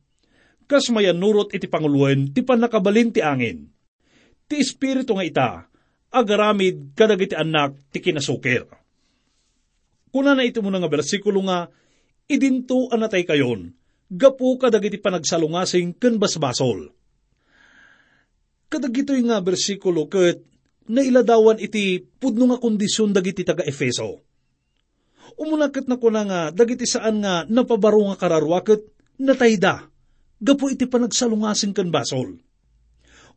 Kas 0.66 0.90
mayanurot 0.90 1.54
iti 1.54 1.70
panguluan, 1.70 2.34
ti 2.34 2.42
panakabalin 2.42 3.14
ti 3.14 3.22
angin. 3.22 3.70
Ti 4.50 4.58
espiritu 4.58 5.14
nga 5.14 5.26
ita, 5.26 5.50
agaramid 6.10 6.98
kadagiti 6.98 7.38
anak 7.38 7.78
ti 7.94 8.02
kinasukir. 8.02 8.66
Kuna 10.10 10.34
na 10.34 10.48
ito 10.48 10.64
mo 10.64 10.72
nga 10.72 10.90
bersikulo 10.90 11.44
nga, 11.46 11.70
idinto 12.26 12.90
anatay 12.90 13.28
kayon, 13.28 13.76
gapu 14.10 14.58
kadagiti 14.58 14.98
panagsalungasing 14.98 15.96
ken 16.02 16.18
basbasol. 16.18 16.90
Kadagitoy 18.66 19.22
nga 19.28 19.38
bersikulo 19.44 20.10
ket 20.10 20.42
nailadawan 20.86 21.58
iti 21.58 22.02
pudno 22.02 22.50
nga 22.54 22.62
kondisyon 22.62 23.14
dagiti 23.14 23.42
taga 23.42 23.66
Efeso. 23.66 24.22
Umunakit 25.36 25.90
na 25.90 25.98
ko 25.98 26.08
na 26.14 26.24
nga, 26.24 26.42
dagiti 26.54 26.86
saan 26.86 27.20
nga 27.20 27.44
napabaro 27.50 28.08
nga 28.14 28.20
kararwakit, 28.20 28.82
natayda, 29.20 29.90
gapo 30.40 30.70
iti 30.70 30.86
panagsalungasing 30.86 31.74
kan 31.74 31.90
basol. 31.90 32.38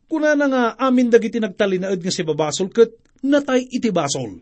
Kuna 0.09 0.33
na 0.33 0.47
nga 0.49 0.63
amin 0.77 1.09
dagiti 1.09 1.37
nagtalinaed 1.37 2.01
nga 2.01 2.13
si 2.13 2.25
babasol 2.25 2.73
ket 2.73 2.97
natay 3.25 3.67
iti 3.69 3.93
basol. 3.93 4.41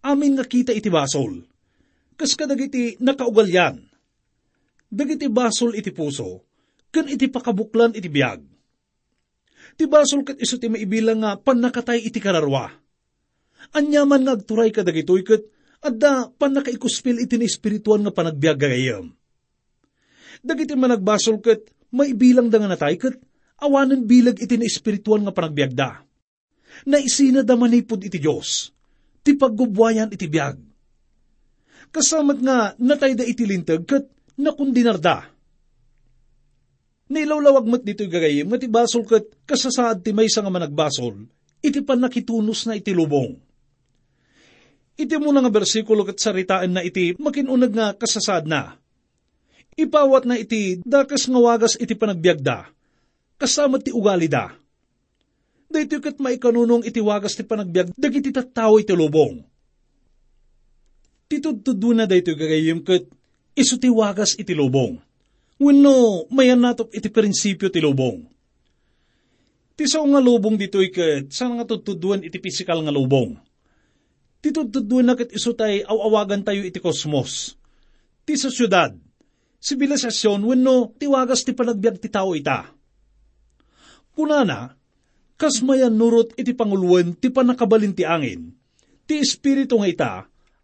Amin 0.00 0.36
nga 0.36 0.46
kita 0.48 0.72
iti 0.72 0.88
basol. 0.88 1.44
Kas 2.16 2.32
kadagiti 2.32 2.96
nakaugalyan. 3.00 3.76
Dagiti 4.88 5.28
basol 5.28 5.76
iti 5.76 5.92
puso, 5.92 6.44
ken 6.88 7.06
iti 7.12 7.28
pakabuklan 7.28 7.92
iti 7.92 8.08
biyag 8.08 8.40
ti 9.76 9.84
basol 9.86 10.26
kat 10.26 10.38
iso 10.40 10.56
ti 10.56 10.70
maibilang 10.70 11.20
nga 11.22 11.36
panakatay 11.38 12.06
iti 12.06 12.18
kararwa. 12.18 12.70
Anyaman 13.76 14.24
nga 14.24 14.34
agturay 14.34 14.72
ka 14.72 14.82
dagitoy 14.86 15.22
kat 15.22 15.42
adda 15.80 16.32
panakaikuspil 16.36 17.20
iti 17.20 17.36
ni 17.40 17.46
espirituan 17.48 18.04
nga 18.04 18.12
panagbiag 18.12 18.58
gagayam. 18.58 19.12
Dagiti 20.40 20.72
managbasol 20.72 21.40
kat 21.44 21.68
maibilang 21.92 22.48
da 22.48 22.60
nga 22.60 22.70
natay 22.72 22.96
kat 22.96 23.16
awanan 23.60 24.08
bilag 24.08 24.40
iti 24.40 24.56
ni 24.56 24.64
espirituan 24.68 25.24
nga 25.24 25.34
panagbiagda. 25.36 26.06
Naisina 26.88 27.44
da 27.44 27.58
manipod 27.58 28.00
iti 28.00 28.16
Diyos, 28.16 28.70
ti 29.20 29.36
paggubwayan 29.36 30.14
iti 30.14 30.30
biag. 30.30 30.56
Kasamat 31.90 32.38
nga 32.40 32.72
natay 32.78 33.18
da 33.18 33.26
iti 33.26 33.44
lintag 33.44 33.84
kat 33.84 34.06
nakundinarda 34.38 35.39
Nilawlawag 37.10 37.66
mat 37.66 37.82
dito 37.82 38.06
gagayim, 38.06 38.46
nga 38.46 38.58
ti 38.62 38.70
basol 38.70 39.02
kat 39.02 39.26
kasasaad 39.42 40.06
ti 40.06 40.14
may 40.14 40.30
nga 40.30 40.46
managbasol, 40.46 41.26
iti 41.58 41.82
pan 41.82 41.98
nakitunos 41.98 42.70
na 42.70 42.78
iti 42.78 42.94
lubong. 42.94 43.34
Iti 44.94 45.18
mo 45.18 45.34
nga 45.34 45.50
bersikulo 45.50 46.06
kat 46.06 46.22
saritaan 46.22 46.70
na 46.70 46.86
iti 46.86 47.18
makinunag 47.18 47.72
nga 47.74 47.86
kasasaad 47.98 48.46
na. 48.46 48.78
Ipawat 49.74 50.22
na 50.22 50.38
iti 50.38 50.78
dakas 50.86 51.26
nga 51.26 51.40
wagas 51.42 51.74
iti 51.82 51.98
panagbiagda, 51.98 52.70
kasama 53.42 53.82
ti 53.82 53.90
ugali 53.90 54.30
da. 54.30 54.54
Dito 55.66 55.98
kat 55.98 56.22
maikanunong 56.22 56.86
iti 56.86 57.02
wagas 57.02 57.34
ti 57.34 57.42
panagbiag, 57.42 57.90
dagiti 57.98 58.30
tattao 58.30 58.78
iti 58.78 58.94
lubong. 58.94 59.42
Titudtudo 61.26 61.90
na 61.90 62.06
dito 62.06 62.38
gagayim 62.38 62.86
kat 62.86 63.02
iso 63.58 63.82
ti 63.82 63.90
wagas 63.90 64.38
iti 64.38 64.54
lubong. 64.54 65.09
Wenno, 65.60 66.24
mayan 66.32 66.64
natop 66.64 66.88
iti 66.96 67.12
prinsipyo 67.12 67.68
ti 67.68 67.84
lubong. 67.84 68.24
Ti 69.76 69.84
sao 69.84 70.08
nga 70.08 70.16
lubong 70.16 70.56
dito 70.56 70.80
ikat, 70.80 71.28
saan 71.28 71.60
nga 71.60 71.68
tutuduan 71.68 72.24
iti 72.24 72.40
pisikal 72.40 72.80
nga 72.80 72.88
lubong. 72.88 73.36
Titudtuduan 74.40 75.04
na 75.04 75.12
kat 75.12 75.36
iso 75.36 75.52
tay 75.52 75.84
awawagan 75.84 76.40
tayo 76.40 76.64
iti 76.64 76.80
kosmos. 76.80 77.60
Ti 78.24 78.40
sa 78.40 78.48
syudad, 78.48 78.96
sibilisasyon 79.60 80.40
wenno 80.48 80.96
ti 80.96 81.04
wagas 81.04 81.44
ti 81.44 81.52
panagbiag 81.52 82.00
ti 82.00 82.08
tao 82.08 82.32
ita. 82.32 82.72
Kunana, 84.16 84.72
kas 85.36 85.60
mayan 85.60 85.92
nurot 85.92 86.32
iti 86.40 86.56
panguluan 86.56 87.12
ti 87.20 87.28
panakabalin 87.28 87.92
ti 87.92 88.08
angin, 88.08 88.56
ti 89.04 89.20
espiritu 89.20 89.76
nga 89.76 89.88
ita, 89.92 90.12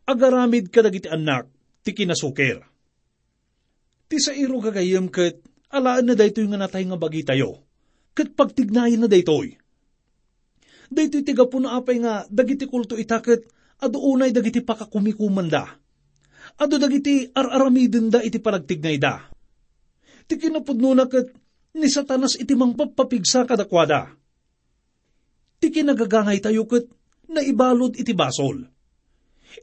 agaramid 0.09 0.73
kadagiti 0.73 1.13
anak, 1.13 1.53
ti 1.85 1.93
kinasukir. 1.93 2.76
Ti 4.07 4.17
sa 4.23 4.31
iro 4.31 4.63
gagayam 4.63 5.11
kat, 5.11 5.43
alaan 5.75 6.07
na 6.07 6.15
daytoy 6.15 6.47
nga 6.47 6.59
natay 6.59 6.87
nga 6.87 6.95
bagi 6.95 7.27
tayo, 7.27 7.67
kat 8.15 8.39
pagtignayin 8.39 9.03
na 9.03 9.11
daytoy. 9.11 9.59
Daytoy 10.87 11.27
tiga 11.27 11.51
po 11.51 11.59
na 11.59 11.75
apay 11.75 11.99
nga, 11.99 12.23
dagiti 12.31 12.71
kulto 12.71 12.95
itakat, 12.95 13.43
ado 13.83 13.99
unay 13.99 14.31
dagiti 14.31 14.63
pakakumikumanda. 14.63 15.83
Ado 16.63 16.79
dagiti 16.79 17.27
ar-aramidin 17.35 18.07
da 18.07 18.23
iti 18.23 18.39
panagtignay 18.39 18.97
da. 19.03 19.27
Ti 20.31 20.39
kinapudno 20.39 20.95
na 20.95 21.11
kat, 21.11 21.27
ni 21.75 21.91
satanas 21.91 22.39
iti 22.39 22.55
mangpapapigsa 22.55 23.43
kadakwada. 23.43 24.15
Ti 25.59 25.67
kinagagangay 25.75 26.39
tayo 26.39 26.63
kat, 26.71 26.87
na 27.27 27.43
ibalod 27.43 27.99
iti 27.99 28.15
basol 28.15 28.71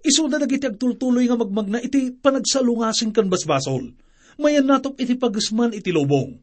Iso 0.01 0.25
na 0.25 0.41
dagiti 0.41 0.65
agtultuloy 0.65 1.29
nga 1.29 1.37
magmagna 1.37 1.77
iti 1.77 2.09
panagsalungasing 2.09 3.13
kan 3.13 3.29
basbasol. 3.29 3.93
Mayan 4.41 4.65
natop 4.65 4.97
iti 4.97 5.13
pagasman 5.13 5.73
iti 5.73 5.93
lubong. 5.93 6.37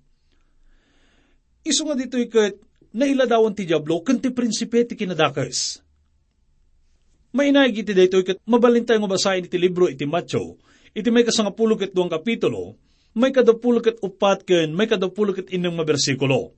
Iso 1.66 1.84
nga 1.84 1.98
dito 1.98 2.16
ikat 2.16 2.56
nailadawan 2.94 3.54
ti 3.54 3.68
Diablo 3.68 4.00
kan 4.00 4.18
ti 4.18 4.32
prinsipe 4.32 4.86
ti 4.86 4.94
kinadakas. 4.96 5.82
Mainay 7.30 7.70
iti 7.70 7.94
dito 7.94 8.18
ikat 8.18 8.42
mabalintay 8.46 8.98
nga 8.98 9.10
basahin 9.10 9.46
iti 9.46 9.58
libro 9.58 9.86
iti 9.86 10.06
Matthew, 10.06 10.58
iti 10.96 11.08
may 11.14 11.22
kasangapulog 11.22 11.86
at 11.86 11.94
duwang 11.94 12.10
kapitulo, 12.10 12.74
may 13.14 13.34
kadapulog 13.34 13.86
at 13.90 13.98
upat 14.02 14.46
ken 14.46 14.74
may 14.74 14.86
kadapulog 14.86 15.42
at 15.42 15.50
inang 15.50 15.74
mabersikulo. 15.74 16.54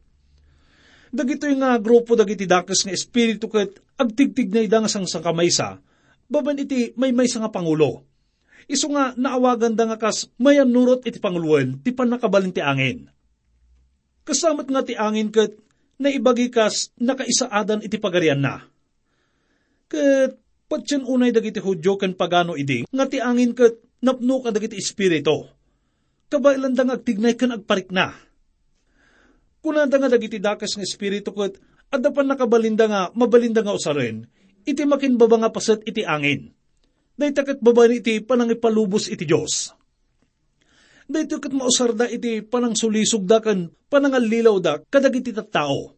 Dagito 1.13 1.45
nga 1.45 1.77
grupo 1.77 2.17
dagiti 2.17 2.49
dakas 2.49 2.89
nga 2.89 2.93
espiritu 2.97 3.45
ket 3.53 3.77
agtigtig 4.01 4.49
na 4.49 4.65
idang 4.65 4.89
sang 4.89 5.05
sangkamaysa, 5.05 5.77
baban 6.25 6.57
iti 6.57 6.97
may 6.97 7.13
may 7.13 7.29
nga 7.29 7.53
pangulo. 7.53 8.09
Iso 8.71 8.91
nga 8.93 9.15
naawagan 9.19 9.75
da 9.75 9.89
nga 9.91 9.99
kas 9.99 10.31
mayan 10.39 10.71
nurot 10.71 11.03
iti 11.03 11.19
panguluan 11.19 11.81
ti 11.83 11.91
panakabalin 11.91 12.55
ti 12.55 12.63
angin. 12.63 13.11
Kasamat 14.23 14.71
nga 14.71 14.83
ti 14.87 14.95
angin 14.95 15.35
ket 15.35 15.59
naibagi 15.99 16.51
kas 16.51 16.95
nakaisaadan 16.99 17.83
iti 17.83 17.99
pagarian 17.99 18.39
na. 18.39 18.67
Ket 19.91 20.39
patyan 20.71 21.05
unay 21.05 21.35
dagiti 21.35 21.59
hudyo 21.59 21.99
ken 21.99 22.15
pagano 22.15 22.55
idi 22.55 22.87
nga 22.87 23.07
ti 23.11 23.19
angin 23.19 23.53
ket 23.53 23.83
napno 24.03 24.43
ka 24.43 24.55
dagiti 24.55 24.79
espiritu. 24.79 25.47
Kabailan 26.31 26.73
da 26.73 26.87
nga 26.87 26.97
agtignay 26.97 27.35
ken 27.37 27.55
agparik 27.55 27.91
na. 27.93 28.15
Kunanda 29.63 29.99
nga 29.99 30.11
dagiti 30.11 30.39
dakas 30.43 30.79
nga 30.79 30.87
espiritu 30.87 31.35
ket 31.35 31.59
adda 31.93 32.09
pan 32.15 32.31
nakabalinda 32.31 32.89
nga 32.89 33.03
mabalinda 33.13 33.61
nga 33.61 33.77
usaren 33.77 34.25
iti 34.63 34.83
makinbaba 34.87 35.43
nga 35.43 35.51
paset 35.51 35.83
iti 35.85 36.07
angin. 36.07 36.55
Dayta 37.13 37.45
kat 37.45 37.61
babae 37.61 38.01
iti 38.01 38.25
panangipalubos 38.25 39.13
iti 39.13 39.29
Diyos. 39.29 39.77
Dayta 41.05 41.37
kat 41.37 41.53
mausar 41.53 41.93
da 41.93 42.09
iti 42.09 42.41
panang 42.41 42.73
sulisog 42.73 43.29
da 43.29 43.45
kan 43.45 43.69
panangalilaw 43.93 44.57
da 44.65 44.81
kadag 44.89 45.21
iti 45.21 45.37
tattao. 45.37 45.93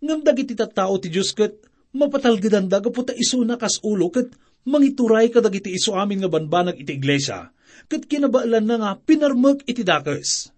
Ngam 0.00 0.24
dagiti 0.24 0.56
tattao 0.56 0.96
ti 0.98 1.12
Diyos 1.12 1.30
kat 1.36 1.54
mapatalgidan 1.94 2.66
da 2.66 2.80
kaputa 2.80 3.12
iso 3.14 3.38
na 3.44 3.60
kas 3.60 3.78
ulo 3.84 4.08
kat 4.10 4.32
mangituray 4.66 5.28
kadag 5.28 5.54
iti 5.60 5.76
iso 5.76 5.94
amin 5.94 6.24
nga 6.24 6.32
banbanag 6.32 6.80
iti 6.80 6.96
iglesia 6.96 7.52
kat 7.86 8.08
kinabaalan 8.08 8.64
na 8.66 8.76
nga 8.80 8.90
pinarmag 8.98 9.62
iti 9.68 9.84
dakas. 9.86 10.50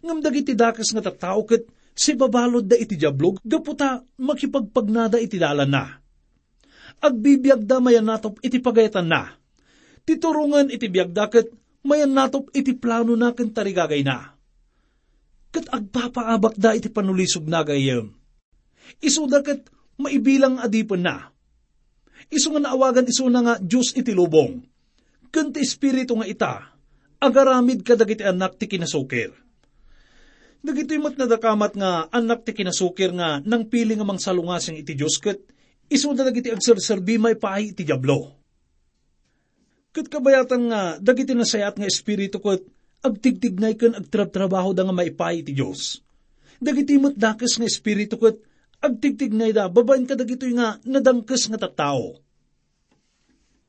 Ngam 0.00 0.24
dagiti 0.24 0.56
dakas 0.56 0.90
nga 0.90 1.04
tattao 1.04 1.44
kat 1.44 1.68
si 1.94 2.16
babalod 2.16 2.64
da 2.64 2.80
iti 2.80 2.96
jablog, 2.96 3.44
gaputa 3.44 4.00
makipagpagnada 4.16 5.20
iti 5.20 5.36
dalan 5.36 5.68
na. 5.68 5.99
Agbibiyag 7.00 7.64
da 7.64 7.80
mayan 7.80 8.04
natop 8.04 8.36
iti 8.44 8.60
pagayatan 8.60 9.08
na. 9.08 9.36
Titurungan 10.04 10.68
iti 10.68 10.86
biyagda 10.88 11.32
ket 11.32 11.48
mayan 11.84 12.12
natop 12.12 12.52
iti 12.52 12.76
plano 12.76 13.16
na 13.16 13.32
ken 13.32 13.48
tarigagay 13.48 14.04
na. 14.04 14.36
Kat 15.50 15.66
agpapaabak 15.72 16.60
da 16.60 16.76
iti 16.76 16.92
panulisog 16.92 17.48
na 17.48 17.64
gayem. 17.64 18.12
Isu 19.00 19.24
da 19.26 19.40
ket 19.40 19.66
maibilang 19.96 20.60
adipan 20.60 21.02
na. 21.02 21.16
Isu 22.28 22.52
nga 22.52 22.68
naawagan 22.68 23.08
isu 23.08 23.26
na 23.32 23.40
nga 23.42 23.54
Diyos 23.58 23.96
iti 23.96 24.12
lubong. 24.12 24.60
Kanta 25.32 25.62
espiritu 25.62 26.18
nga 26.18 26.26
ita, 26.26 26.54
agaramid 27.20 27.84
kadagiti 27.84 28.24
anak 28.24 28.56
ti 28.56 28.66
kinasukir 28.66 29.30
Dagiti 30.60 31.00
mat 31.00 31.16
nadakamat 31.16 31.72
nga 31.72 31.90
anak 32.12 32.44
ti 32.44 32.52
kinasukir 32.52 33.16
nga 33.16 33.40
nang 33.40 33.64
pili 33.68 33.96
nga 33.96 34.04
mang 34.04 34.20
salungasing 34.20 34.76
iti 34.76 34.92
Diyos 34.92 35.16
ket 35.16 35.40
iso 35.90 36.14
na 36.14 36.22
dagiti 36.22 36.48
agserserbi 36.54 37.18
may 37.18 37.34
paay 37.34 37.74
iti 37.74 37.82
Diablo. 37.82 38.38
Ket 39.90 40.06
kabayatan 40.06 40.70
nga 40.70 40.80
dagiti 41.02 41.34
nasayat 41.34 41.74
nga 41.74 41.90
espiritu 41.90 42.38
ket 42.38 42.62
agtigtignay 43.02 43.74
ken 43.74 43.98
agtrab-trabaho 43.98 44.70
da 44.70 44.86
nga 44.86 44.94
maipaay 44.94 45.42
iti 45.42 45.52
Diyos. 45.52 45.98
Dagiti 46.62 46.94
mat 46.96 47.18
dakes 47.18 47.58
nga 47.58 47.66
espiritu 47.66 48.14
ket 48.22 48.38
agtigtignay 48.78 49.50
da 49.50 49.66
babaen 49.66 50.06
ka 50.06 50.14
dagito 50.14 50.46
nga 50.54 50.78
nadangkes 50.86 51.50
nga 51.50 51.58
tattao. 51.58 52.22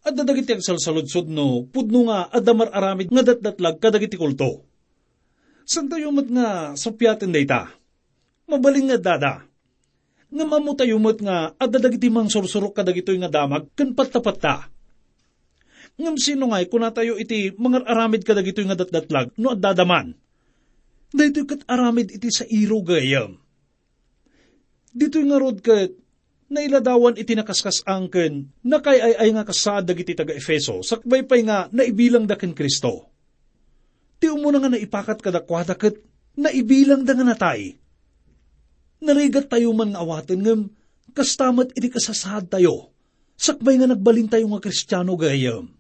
At 0.05 0.13
dagiti 0.13 0.53
agsalsaludsod 0.53 1.25
no, 1.25 1.65
pudno 1.69 2.09
nga 2.09 2.29
adamar 2.29 2.69
aramid 2.69 3.09
nga 3.09 3.25
datdatlag 3.25 3.81
kadagiti 3.81 4.17
kulto 4.17 4.71
Santa 5.71 5.95
yumot 6.01 6.27
nga 6.27 6.73
supyatin 6.75 7.31
dayta. 7.31 7.69
Mabaling 8.49 8.91
nga 8.91 8.99
dada. 8.99 9.33
Nga 10.31 10.45
mamutayumot 10.47 11.19
nga 11.19 11.51
at 11.59 11.69
dadagiti 11.69 12.07
mang 12.07 12.31
sursurok 12.31 12.71
kadagitoy 12.71 13.19
nga 13.19 13.27
damag 13.27 13.67
kan 13.75 13.91
patta-patta. 13.91 14.71
Ngam 15.99 16.15
sino 16.15 16.47
ngay 16.49 16.71
kunatayo 16.71 17.19
iti 17.19 17.51
mga 17.51 17.83
aramid 17.83 18.23
kadagitoy 18.23 18.65
nga 18.71 18.79
datdatlag 18.79 19.35
no 19.35 19.51
at 19.51 19.59
dadaman. 19.59 20.15
Dito 21.11 21.43
kat 21.43 21.67
aramid 21.67 22.15
iti 22.15 22.31
sa 22.31 22.47
iro 22.47 22.79
gayam. 22.79 23.35
Dito 24.95 25.19
nga 25.19 25.37
rod 25.37 25.59
kat 25.59 25.91
nailadawan 26.51 27.19
iti 27.19 27.35
nakaskas 27.35 27.83
angken 27.83 28.51
na 28.63 28.79
kay 28.79 28.99
ay 28.99 29.13
ay 29.19 29.29
nga 29.35 29.47
kasaad 29.47 29.87
dagiti 29.87 30.15
taga 30.15 30.35
Efeso 30.35 30.83
sakbay 30.83 31.23
pay 31.23 31.47
nga 31.47 31.71
naibilang 31.71 32.27
daken 32.27 32.51
Kristo 32.51 33.11
Ti 34.21 34.29
umuna 34.29 34.61
nga 34.61 34.69
naipakat 34.69 35.17
kadakwada 35.17 35.73
kat 35.73 35.97
naibilang 36.37 37.01
da 37.01 37.17
nga 37.17 37.25
natay. 37.25 37.73
Narigat 39.01 39.49
tayo 39.49 39.73
man 39.73 39.91
nga 39.91 40.05
awaten 40.05 40.39
ngam, 40.45 40.61
kastamat 41.17 41.73
iti 41.73 41.89
kasasad 41.89 42.47
tayo. 42.53 42.93
Sakbay 43.33 43.81
nga 43.81 43.89
nagbalin 43.89 44.29
tayo 44.29 44.45
nga 44.53 44.61
kristyano 44.61 45.17
gayam. 45.17 45.73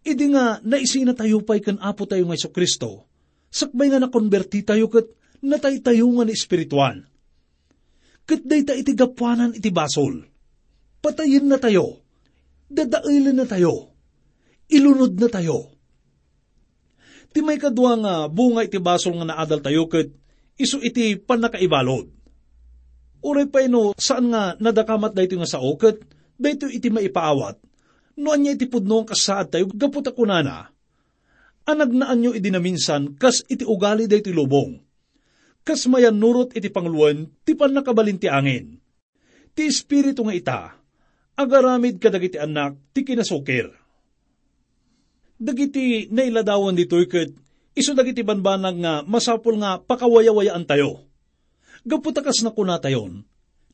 Idi 0.00 0.32
nga 0.32 0.58
naisina 0.64 1.12
tayo 1.12 1.44
pa'y 1.44 1.60
kan 1.60 1.76
apo 1.76 2.08
tayo 2.08 2.24
nga 2.24 2.34
Iso 2.34 2.48
Kristo. 2.48 3.04
Sakbay 3.52 3.92
nga 3.92 4.00
nakonberti 4.00 4.64
tayo 4.64 4.88
kat 4.88 5.04
natay 5.44 5.84
tayo 5.84 6.08
nga 6.16 6.24
ni 6.24 6.32
espirituan. 6.32 7.04
Kat 8.24 8.42
day 8.42 8.64
ta 8.64 8.72
iti 8.72 8.96
gapwanan 8.96 9.52
iti 9.52 9.68
basol. 9.68 10.24
Patayin 11.04 11.46
na 11.46 11.60
tayo. 11.60 12.00
Dadailan 12.66 13.36
na 13.36 13.46
tayo. 13.46 13.94
Ilunod 14.66 15.14
na 15.20 15.30
tayo 15.30 15.76
Ti 17.36 17.44
may 17.44 17.60
kadwa 17.60 17.92
nga 18.00 18.14
bunga 18.32 18.64
iti 18.64 18.80
basol 18.80 19.20
nga 19.20 19.28
naadal 19.28 19.60
tayo 19.60 19.84
ket 19.92 20.08
isu 20.56 20.82
iti 20.84 21.16
panakaibalod. 21.20 22.08
Uray 23.24 23.46
pa 23.48 23.64
ino 23.64 23.96
saan 23.96 24.32
nga 24.32 24.54
nadakamat 24.60 25.12
da 25.16 25.24
nga 25.24 25.48
sao 25.48 25.74
ket 25.80 26.04
dayto 26.36 26.68
iti 26.68 26.92
maipaawat. 26.92 27.56
No 28.20 28.32
anya 28.32 28.56
iti 28.56 28.68
pudno 28.68 29.04
ang 29.04 29.08
kasaad 29.08 29.52
tayo 29.52 29.68
gaputa 29.72 30.12
kunana. 30.12 30.72
anagnaan 31.66 32.22
nyo 32.22 32.30
idinaminsan 32.32 33.18
kas 33.18 33.42
iti 33.50 33.66
ugali 33.66 34.06
da 34.06 34.16
lubong. 34.30 34.78
Kas 35.66 35.90
mayan 35.90 36.14
nurot 36.14 36.54
iti 36.54 36.70
pangluan, 36.70 37.26
ti 37.42 37.58
pan 37.58 37.74
nakabalinti 37.74 38.30
angin. 38.30 38.78
Ti 39.50 39.66
espiritu 39.66 40.22
nga 40.22 40.34
ita, 40.34 40.60
agaramid 41.34 41.98
kadagiti 41.98 42.38
anak, 42.38 42.78
ti 42.94 43.02
kinasukir. 43.02 43.74
Dagiti 45.36 46.06
nailadawan 46.06 46.78
dito'y 46.78 47.06
ket, 47.10 47.34
iso 47.76 47.92
dagiti 47.92 48.24
banbanag 48.24 48.76
nga 48.80 48.92
masapul 49.04 49.60
nga 49.60 49.76
pakawaya-wayaan 49.84 50.64
tayo. 50.64 51.04
Gaputakas 51.84 52.40
na 52.42 52.50
kuna 52.50 52.80
tayon, 52.80 53.22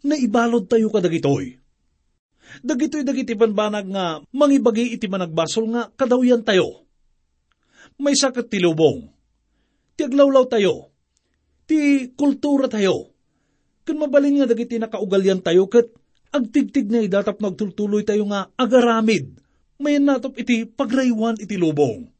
na 0.02 0.18
ibalod 0.18 0.66
tayo 0.66 0.90
kadagitoy. 0.90 1.56
Dagitoy 2.60 3.06
dagiti 3.06 3.32
banbanag 3.38 3.86
nga 3.88 4.20
mangibagi 4.34 4.92
iti 4.98 5.06
managbasol 5.06 5.70
nga 5.72 5.82
kadawyan 5.94 6.42
tayo. 6.42 6.84
May 7.96 8.18
sakat 8.18 8.50
ti 8.50 8.58
lubong, 8.58 9.06
ti 9.96 10.04
aglawlaw 10.04 10.44
tayo, 10.50 10.92
ti 11.64 12.10
kultura 12.12 12.66
tayo. 12.68 13.14
Kun 13.86 14.02
mabalin 14.02 14.42
nga 14.42 14.50
dagiti 14.50 14.76
nakaugalyan 14.76 15.40
tayo 15.40 15.70
ket 15.70 15.88
agtigtig 16.28 16.92
na 16.92 17.00
idatap 17.00 17.40
nagtultuloy 17.40 18.04
tayo 18.04 18.28
nga 18.28 18.50
agaramid, 18.60 19.40
may 19.80 19.96
natop 19.96 20.36
iti 20.36 20.68
pagraywan 20.68 21.40
iti 21.40 21.56
lubong. 21.56 22.11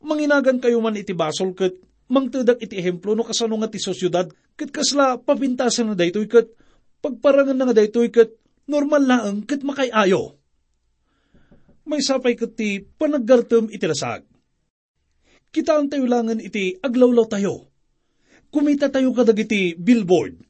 Manginagan 0.00 0.58
kayo 0.60 0.80
man 0.80 0.96
iti 0.96 1.12
basol 1.12 1.52
ket 1.52 1.76
mangtedak 2.10 2.58
iti 2.58 2.80
ehemplo 2.80 3.14
no 3.14 3.22
kasano 3.22 3.54
nga 3.60 3.70
ti 3.70 3.78
sosyudad 3.78 4.26
ket 4.58 4.72
kasla 4.74 5.20
papintasan 5.22 5.92
na 5.92 5.96
daytoy 5.96 6.26
ket 6.26 6.50
pagparangan 7.04 7.54
na 7.54 7.64
nga 7.68 7.76
daytoy 7.76 8.08
ket 8.10 8.34
normal 8.66 9.02
laeng 9.06 9.46
ket 9.46 9.62
makayayo. 9.62 10.40
May 11.86 12.02
sapay 12.02 12.34
ket 12.34 12.58
ti 12.58 12.82
panaggartem 12.82 13.70
iti 13.70 13.86
lasag. 13.86 14.26
Kitaan 15.50 15.90
tayo 15.90 16.06
langan 16.06 16.42
iti 16.42 16.78
aglawlaw 16.78 17.26
tayo. 17.26 17.70
Kumita 18.50 18.90
tayo 18.90 19.14
kadag 19.14 19.38
iti 19.46 19.78
billboard, 19.78 20.42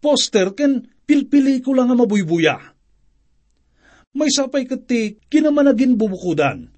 poster 0.00 0.56
ken 0.56 0.88
pilpelikula 1.04 1.84
nga 1.84 1.96
mabuybuya. 1.96 2.56
May 4.16 4.32
sapay 4.32 4.64
ket 4.64 4.88
ti 4.88 5.20
kinamanagin 5.28 5.96
bubukudan. 5.96 6.71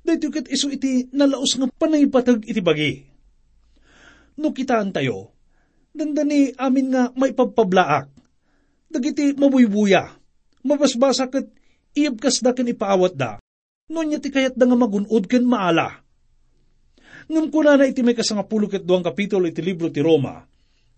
Dahito 0.00 0.32
ket 0.32 0.48
iso 0.48 0.72
iti 0.72 1.08
nalaos 1.12 1.54
nga 1.56 1.68
panayipatag 1.68 2.44
iti 2.48 2.60
bagi. 2.64 3.04
No 4.40 4.56
kitaan 4.56 4.96
tayo, 4.96 5.36
dandani 5.92 6.56
amin 6.56 6.86
nga 6.88 7.02
may 7.12 7.36
pagpablaak. 7.36 8.08
Dagiti 8.90 9.36
mabuybuya, 9.36 10.08
mabasbasa 10.64 11.28
ket 11.28 11.52
iibkas 11.94 12.40
da 12.40 12.56
ken 12.56 12.72
ipaawat 12.72 13.14
da. 13.14 13.36
No 13.90 14.00
niya 14.00 14.22
ti 14.22 14.32
kayat 14.32 14.56
da 14.56 14.64
nga 14.64 14.78
magunod 14.78 15.24
ken 15.28 15.44
maala. 15.44 16.00
Ngam 17.30 17.46
kuna 17.52 17.78
na 17.78 17.86
iti 17.86 18.02
may 18.02 18.16
kasangapulo 18.16 18.66
ket 18.66 18.82
duang 18.82 19.06
kapitulo 19.06 19.46
iti 19.46 19.62
libro 19.62 19.86
ti 19.86 20.02
Roma, 20.02 20.42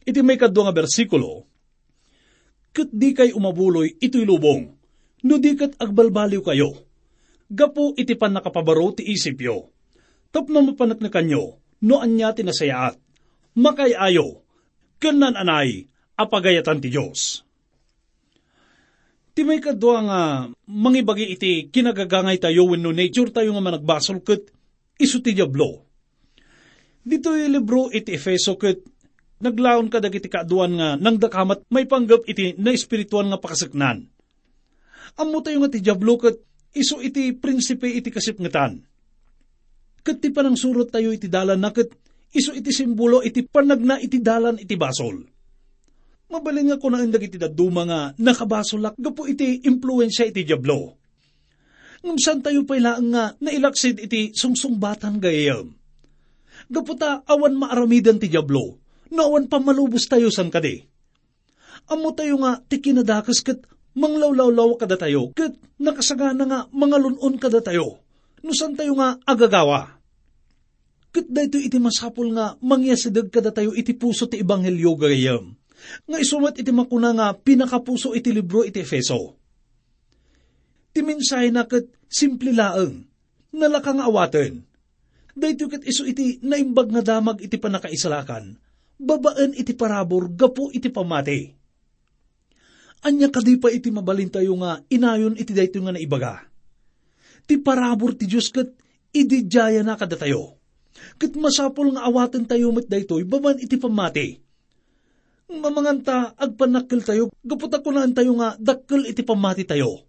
iti 0.06 0.24
may 0.24 0.40
kadwa 0.40 0.70
nga 0.70 0.76
bersikulo, 0.80 1.44
ket 2.72 2.88
di 2.88 3.12
kay 3.12 3.36
umabuloy 3.36 4.00
ito'y 4.00 4.24
lubong, 4.24 4.62
no 5.28 5.34
di 5.36 5.52
kat 5.52 5.76
agbalbaliw 5.76 6.40
kayo. 6.40 6.91
Gapo 7.52 7.92
iti 8.00 8.16
pan 8.16 8.32
nakapabaro 8.32 8.96
ti 8.96 9.04
isipyo. 9.04 9.68
Tapno 10.32 10.64
mapanak 10.64 11.04
na 11.04 11.12
kanyo, 11.12 11.60
no 11.84 12.00
anya 12.00 12.32
tinasayaat. 12.32 12.96
Makayayo, 13.52 14.40
kanan 14.96 15.36
anay, 15.36 15.84
apagayatan 16.16 16.80
ti 16.80 16.88
Diyos. 16.88 17.44
Ti 19.36 19.44
may 19.44 19.60
kadwa 19.60 19.96
nga 20.08 20.20
mangibagi 20.68 21.36
iti 21.36 21.68
kinagagangay 21.68 22.40
tayo 22.40 22.68
wenno 22.68 22.92
nature 22.92 23.32
tayo 23.32 23.52
nga 23.56 23.64
managbasol 23.64 24.24
ket 24.24 24.48
isu 24.96 25.24
ti 25.24 25.36
Diablo. 25.36 25.88
Dito 27.04 27.32
yung 27.32 27.52
libro 27.52 27.88
iti 27.88 28.12
Efeso 28.12 28.60
ket 28.60 28.84
naglaon 29.40 29.88
ka 29.88 30.04
dagiti 30.04 30.28
kaaduan 30.28 30.72
nga 30.76 30.88
nang 31.00 31.16
dakamat 31.16 31.64
may 31.72 31.88
panggap 31.88 32.28
iti 32.28 32.56
na 32.60 32.76
espirituan 32.76 33.32
nga 33.32 33.40
pakasaknan. 33.40 34.04
Amo 35.16 35.40
tayo 35.40 35.64
nga 35.64 35.72
ti 35.72 35.80
Diablo 35.80 36.20
ket 36.20 36.51
iso 36.72 37.00
iti 37.04 37.36
prinsipe 37.36 37.88
iti 37.88 38.08
kasipngetan. 38.08 38.80
Ket 40.02 40.18
ti 40.18 40.34
panang 40.34 40.58
surot 40.58 40.90
tayo 40.90 41.14
iti 41.14 41.30
dalan 41.30 41.60
na 41.62 41.70
ket 41.70 41.92
iso 42.34 42.50
iti 42.56 42.72
simbolo 42.72 43.22
iti 43.22 43.44
panagna 43.46 44.00
iti 44.00 44.18
dalan 44.18 44.58
iti 44.58 44.74
basol. 44.74 45.22
Mabaling 46.32 46.72
nga 46.72 46.80
kunaan 46.80 47.12
iti 47.12 47.36
daduma 47.36 47.84
nga 47.84 48.00
nakabasolak 48.16 48.96
gapo 48.96 49.28
iti 49.28 49.62
impluensya 49.68 50.32
iti 50.32 50.48
Diablo. 50.48 50.96
Ngam 52.02 52.18
saan 52.18 52.40
tayo 52.42 52.64
pailaan 52.64 53.14
nga 53.14 53.36
nailaksid 53.38 54.00
iti 54.00 54.32
sungsungbatan 54.34 55.22
gayam. 55.22 55.70
Gaputa 56.72 57.22
awan 57.28 57.54
maaramidan 57.54 58.16
ti 58.16 58.32
Diablo, 58.32 58.80
na 59.12 59.28
awan 59.28 59.46
pamalubos 59.46 60.08
tayo 60.08 60.32
san 60.32 60.48
kadi. 60.48 60.82
Amo 61.92 62.16
tayo 62.16 62.40
nga 62.40 62.64
ti 62.64 62.80
kinadakas 62.80 63.44
ket 63.44 63.62
manglawlawlaw 63.92 64.80
kada 64.80 64.96
tayo, 64.96 65.32
ket 65.36 65.56
nakasagana 65.80 66.44
nga 66.48 66.60
mga 66.72 66.96
lunon 67.00 67.34
kada 67.36 67.60
tayo. 67.60 68.00
Nusan 68.42 68.74
tayo 68.74 68.96
nga 68.98 69.20
agagawa. 69.22 70.02
Ket 71.12 71.28
dayto 71.28 71.60
iti 71.60 71.76
masapol 71.76 72.32
nga 72.32 72.56
mangyasideg 72.64 73.28
kada 73.28 73.52
tayo 73.52 73.76
iti 73.76 73.92
puso 73.92 74.26
ti 74.26 74.40
ebanghelyo 74.40 74.96
gayam. 74.96 75.52
Nga 76.08 76.18
isumat 76.18 76.54
iti 76.56 76.72
makuna 76.72 77.12
nga 77.12 77.26
pinakapuso 77.36 78.16
iti 78.16 78.32
libro 78.32 78.64
iti 78.64 78.80
Efeso. 78.80 79.36
Ti 80.92 81.00
mensahe 81.04 81.52
na 81.52 81.68
ket 81.68 81.88
simple 82.08 82.52
laeng, 82.56 83.04
nalakang 83.52 84.00
awaten. 84.00 84.64
Dayto 85.32 85.68
ket 85.68 85.84
iso 85.84 86.04
iti 86.08 86.40
naimbag 86.40 86.92
nga 86.92 87.02
damag 87.16 87.40
iti 87.44 87.56
panakaisalakan, 87.56 88.56
babaan 89.00 89.52
iti 89.56 89.72
parabor 89.76 90.32
gapo 90.32 90.68
iti 90.72 90.88
pamati. 90.88 91.61
Anya 93.02 93.34
kadi 93.34 93.58
pa 93.58 93.66
iti 93.66 93.90
mabalin 93.90 94.30
tayo 94.30 94.54
nga 94.62 94.78
inayon 94.86 95.34
iti 95.34 95.50
dayto 95.50 95.82
nga 95.82 95.90
naibaga. 95.90 96.46
Ti 97.50 97.58
parabor 97.58 98.14
ti 98.14 98.30
Diyos 98.30 98.54
ket 98.54 98.78
ididjaya 99.10 99.82
na 99.82 99.98
kada 99.98 100.14
tayo. 100.14 100.62
Ket 101.18 101.34
masapol 101.34 101.90
nga 101.90 102.06
awaten 102.06 102.46
tayo 102.46 102.70
met 102.70 102.86
daytoy 102.86 103.26
baban 103.26 103.58
iti 103.58 103.74
pamati. 103.74 104.38
Mamanganta 105.52 106.32
agpanakkel 106.38 107.02
tayo, 107.02 107.28
gaputa 107.44 107.82
kunaan 107.82 108.14
tayo 108.14 108.38
nga 108.38 108.54
dakkel 108.56 109.04
iti 109.10 109.26
pamati 109.26 109.66
tayo. 109.66 110.06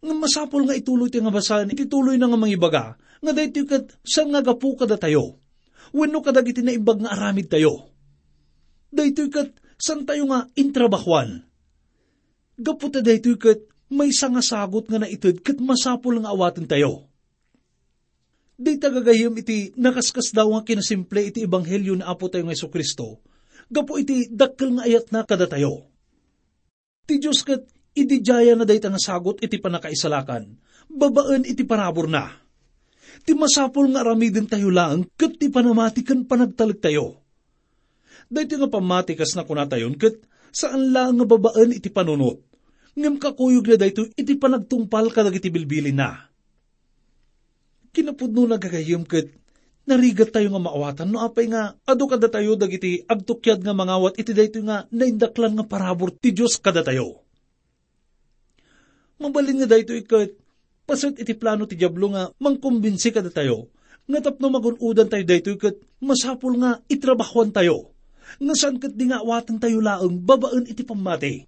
Nga 0.00 0.14
masapol 0.16 0.64
nga 0.64 0.74
ituloy 0.74 1.12
ti 1.12 1.20
nga 1.20 1.30
basahan, 1.30 1.70
iti 1.70 1.84
tuloy 1.84 2.16
na 2.16 2.32
nga 2.32 2.38
mangibaga, 2.40 2.84
nga 2.96 3.32
daytoy 3.36 3.68
ket 3.68 3.92
saan 4.02 4.32
nga 4.32 4.40
gapu 4.40 4.72
kada 4.72 4.96
tayo. 4.96 5.36
Wenno 5.92 6.24
kadag 6.24 6.48
iti 6.48 6.64
naibag 6.64 7.04
nga 7.04 7.12
aramid 7.12 7.52
tayo. 7.52 7.92
Daytoy 8.88 9.28
ket 9.28 9.52
san 9.76 10.08
tayo 10.08 10.32
nga 10.32 10.48
intrabahuan. 10.56 11.47
Gaputa 12.58 12.98
daytoy 12.98 13.38
ket 13.38 13.70
may 13.88 14.10
nga 14.10 14.42
sagot 14.42 14.90
nga 14.90 14.98
naited 14.98 15.40
ket 15.46 15.62
masapol 15.62 16.18
nga 16.18 16.34
awaten 16.34 16.66
tayo. 16.66 17.06
Di 18.58 18.74
tagagayam 18.74 19.38
iti 19.38 19.70
nakaskas 19.78 20.34
daw 20.34 20.50
nga 20.50 20.66
kinasimple 20.66 21.30
iti 21.30 21.46
ebanghelyo 21.46 21.94
na 21.94 22.10
Apo 22.10 22.26
tayo 22.26 22.42
ng 22.42 22.50
Yeso 22.50 22.66
Kristo. 22.66 23.22
Gapo 23.70 23.94
iti 23.94 24.26
dakkel 24.26 24.74
nga 24.74 24.90
ayat 24.90 25.14
na 25.14 25.22
kada 25.22 25.46
tayo. 25.46 25.86
Ti 27.06 27.22
Diyos 27.22 27.46
ket 27.46 27.70
idijaya 27.94 28.58
na 28.58 28.66
dayta 28.66 28.90
nga 28.90 28.98
sagot 28.98 29.38
iti 29.38 29.62
panakaisalakan. 29.62 30.58
Babaan 30.90 31.46
iti 31.46 31.62
parabor 31.62 32.10
na. 32.10 32.34
Ti 33.22 33.38
masapol 33.38 33.94
nga 33.94 34.02
aramidin 34.02 34.50
tayo 34.50 34.74
lang 34.74 35.06
ket 35.14 35.38
ti 35.38 35.46
panamatikan 35.46 36.26
panagtalag 36.26 36.82
tayo. 36.82 37.22
Dayto 38.26 38.58
nga 38.58 38.66
pamatikas 38.66 39.38
na 39.38 39.46
kunatayon 39.46 39.94
ket 39.94 40.26
saan 40.50 40.90
lang 40.90 41.14
nga 41.14 41.26
babaan 41.30 41.70
iti 41.70 41.94
panunot. 41.94 42.47
Ngem 42.98 43.22
kakuyog 43.22 43.70
na 43.70 43.78
dayto 43.78 44.10
iti 44.18 44.34
panagtungpal 44.34 45.14
kadag 45.14 45.38
iti 45.38 45.54
bilbilin 45.54 45.94
na 45.94 46.28
kinapudno 47.94 48.46
na 48.46 48.60
gagayom 48.60 49.02
ket 49.06 49.32
narigat 49.88 50.30
tayo 50.30 50.52
nga 50.52 50.60
maawatan 50.60 51.08
no 51.08 51.24
apay 51.24 51.48
nga 51.48 51.74
ado 51.88 52.04
kada 52.04 52.28
tayo 52.28 52.54
dagiti 52.54 53.02
agtukyad 53.08 53.64
nga 53.64 53.72
mangawat 53.72 54.20
iti 54.20 54.36
dayto 54.36 54.60
nga 54.60 54.84
naindaklan 54.92 55.56
nga 55.56 55.64
parabor 55.64 56.12
ti 56.12 56.30
Dios 56.30 56.60
kada 56.60 56.84
tayo. 56.84 57.24
Mabalin 59.16 59.64
nga 59.64 59.68
dayto 59.72 59.96
ikat 59.96 60.36
pasit 60.84 61.16
iti 61.16 61.32
plano 61.32 61.64
ti 61.64 61.74
Diablo 61.74 62.12
nga 62.12 62.28
mangkumbinsi 62.36 63.08
kada 63.10 63.32
tayo 63.32 63.72
nga 64.04 64.20
tapno 64.20 64.52
magunudan 64.52 65.08
tayo 65.08 65.24
dayto 65.24 65.56
ikat 65.56 65.80
masapul 66.04 66.60
nga 66.60 66.84
itrabahuan 66.86 67.48
tayo 67.48 67.96
nga 68.36 68.52
saan 68.52 68.76
kat 68.76 68.92
di 68.92 69.08
nga 69.08 69.24
awatan 69.24 69.56
tayo 69.56 69.80
laeng 69.80 70.20
babaan 70.20 70.68
iti 70.68 70.84
pamati. 70.84 71.47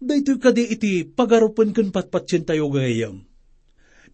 Dayto 0.00 0.36
kadi 0.38 0.74
iti 0.74 0.92
pagarupan 1.06 1.70
kan 1.70 1.94
patpatsin 1.94 2.44
tayo 2.44 2.68
gayam 2.70 3.24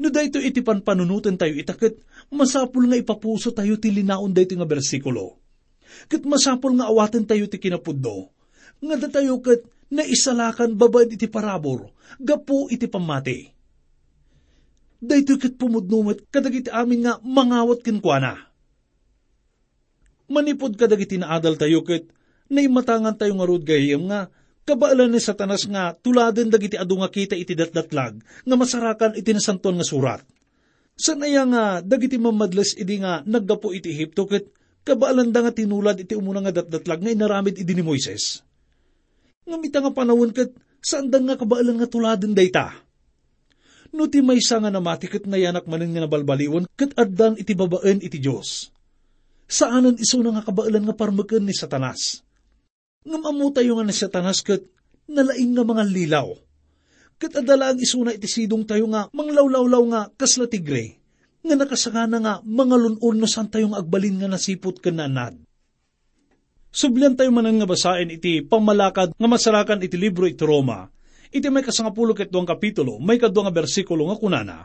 No 0.01 0.09
dayto 0.09 0.41
iti 0.41 0.65
panpanunutan 0.65 1.37
tayo 1.37 1.53
itakit, 1.53 2.01
masapul 2.33 2.89
nga 2.89 2.97
ipapuso 2.97 3.53
tayo 3.53 3.77
ti 3.77 3.93
linaon 3.93 4.33
dayto 4.33 4.57
nga 4.57 4.65
bersikulo. 4.65 5.37
Kat 6.09 6.25
masapul 6.25 6.73
nga 6.81 6.89
awaten 6.89 7.29
tayo 7.29 7.45
ti 7.53 7.61
kinapudno, 7.61 8.33
nga 8.81 8.97
da 8.97 9.13
tayo 9.13 9.45
kat 9.45 9.61
naisalakan 9.93 10.73
babad 10.81 11.13
iti 11.13 11.29
parabor, 11.29 11.93
gapo 12.17 12.73
iti 12.73 12.89
pamati. 12.89 13.53
daytoy 15.05 15.37
kat 15.37 15.61
pumudnumet 15.61 16.33
kadagiti 16.33 16.73
amin 16.73 17.05
nga 17.05 17.21
mangawat 17.21 17.85
kenkwana. 17.85 18.49
Manipod 20.33 20.81
kadagiti 20.81 21.21
naadal 21.21 21.61
tayo 21.61 21.85
ket 21.85 22.09
naimatangan 22.49 23.21
tayo 23.21 23.37
nga 23.37 23.49
rod 23.49 23.69
gayem 23.69 24.09
nga 24.09 24.33
kabaalan 24.69 25.11
ni 25.13 25.21
satanas 25.21 25.67
nga 25.69 25.93
tuladen 25.97 26.49
dagiti 26.53 26.77
adu 26.77 27.01
nga 27.01 27.11
kita 27.11 27.35
iti 27.37 27.57
datdatlag 27.57 28.21
nga 28.21 28.57
masarakan 28.57 29.17
iti 29.17 29.31
nasanton 29.33 29.77
nga 29.81 29.87
surat. 29.87 30.23
Sanaya 30.97 31.49
nga 31.49 31.63
dagiti 31.81 32.21
mamadles 32.21 32.77
idi 32.77 33.01
nga 33.01 33.25
naggapo 33.25 33.73
iti 33.73 33.93
Ehipto 33.93 34.29
ket 34.29 34.53
kabaalan 34.85 35.33
da 35.33 35.45
nga 35.45 35.53
tinulad 35.55 35.97
iti 36.01 36.13
umuna 36.13 36.45
nga 36.45 36.61
datdatlag 36.61 37.01
nga 37.01 37.13
inaramid 37.13 37.57
idi 37.57 37.73
ni 37.73 37.85
Moises. 37.85 38.45
Nga 39.49 39.57
mita 39.57 39.79
nga 39.81 39.93
panawon 39.97 40.33
ket 40.37 40.53
saan 40.81 41.09
da 41.09 41.21
nga 41.21 41.41
kabaalan 41.41 41.81
nga 41.81 41.89
tuladen 41.89 42.37
dayta. 42.37 42.77
No 43.91 44.07
ti 44.07 44.23
may 44.23 44.39
nga 44.39 44.71
namati 44.71 45.11
ket 45.11 45.25
nayanak 45.27 45.67
manen 45.67 45.91
nga 45.97 46.05
nabalbaliwan 46.05 46.69
ket 46.77 46.95
addan 46.95 47.41
iti 47.41 47.57
babaen 47.57 47.99
iti 48.05 48.21
Dios 48.21 48.71
saanan 49.51 49.99
iso 49.99 50.23
na 50.23 50.39
nga 50.39 50.47
kabailan 50.47 50.87
nga 50.87 50.95
parmakan 50.95 51.43
ni 51.43 51.51
Satanas. 51.51 52.23
Ngam 53.01 53.23
amu 53.25 53.49
tayo 53.49 53.81
nga 53.81 53.85
ni 53.89 53.97
Satanas 53.97 54.45
nalaing 55.09 55.57
nga 55.57 55.65
mga 55.65 55.85
lilaw. 55.89 56.29
Kat 57.17 57.33
adala 57.33 57.73
ang 57.73 57.81
isuna 57.81 58.13
iti 58.13 58.29
sidong 58.29 58.69
tayo 58.69 58.85
nga 58.93 59.09
manglawlawlaw 59.17 59.83
nga 59.93 60.01
kasla 60.21 60.45
tigre, 60.49 61.01
nga 61.41 61.57
nakasagana 61.57 62.21
nga 62.21 62.35
mga 62.45 62.77
lunun 62.77 63.17
no 63.17 63.25
san 63.25 63.49
tayo 63.49 63.73
nga 63.73 63.81
agbalin 63.81 64.21
nga 64.21 64.29
nasipot 64.29 64.77
ka 64.85 64.93
nanad. 64.93 65.41
Sublian 66.69 67.17
tayo 67.17 67.33
manan 67.33 67.57
nga 67.57 67.69
basain 67.69 68.13
iti 68.13 68.45
pamalakad 68.45 69.17
nga 69.17 69.29
masarakan 69.29 69.81
iti 69.81 69.97
libro 69.97 70.29
iti 70.29 70.45
Roma, 70.45 70.85
iti 71.33 71.49
may 71.49 71.65
kasangapulo 71.65 72.13
ket 72.13 72.29
duang 72.29 72.49
kapitulo, 72.49 73.01
may 73.01 73.17
kadwa 73.17 73.49
nga 73.49 73.57
bersikulo 73.65 74.13
nga 74.13 74.21
kunana. 74.21 74.59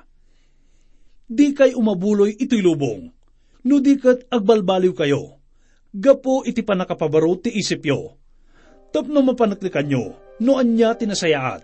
Di 1.23 1.55
kay 1.55 1.71
umabuloy 1.71 2.35
ito'y 2.35 2.61
lubong, 2.61 3.07
no 3.63 3.75
di 3.79 3.95
kat 3.95 4.27
agbalbaliw 4.27 4.91
kayo. 4.91 5.39
Gapo 5.95 6.43
iti 6.43 6.67
panakapabaro 6.67 7.39
ti 7.39 7.55
isipyo. 7.55 8.24
Tapno 8.95 9.19
mapanaklikan 9.19 9.91
nyo, 9.91 10.15
no 10.39 10.55
anya 10.55 10.95
tinasayaat, 10.95 11.59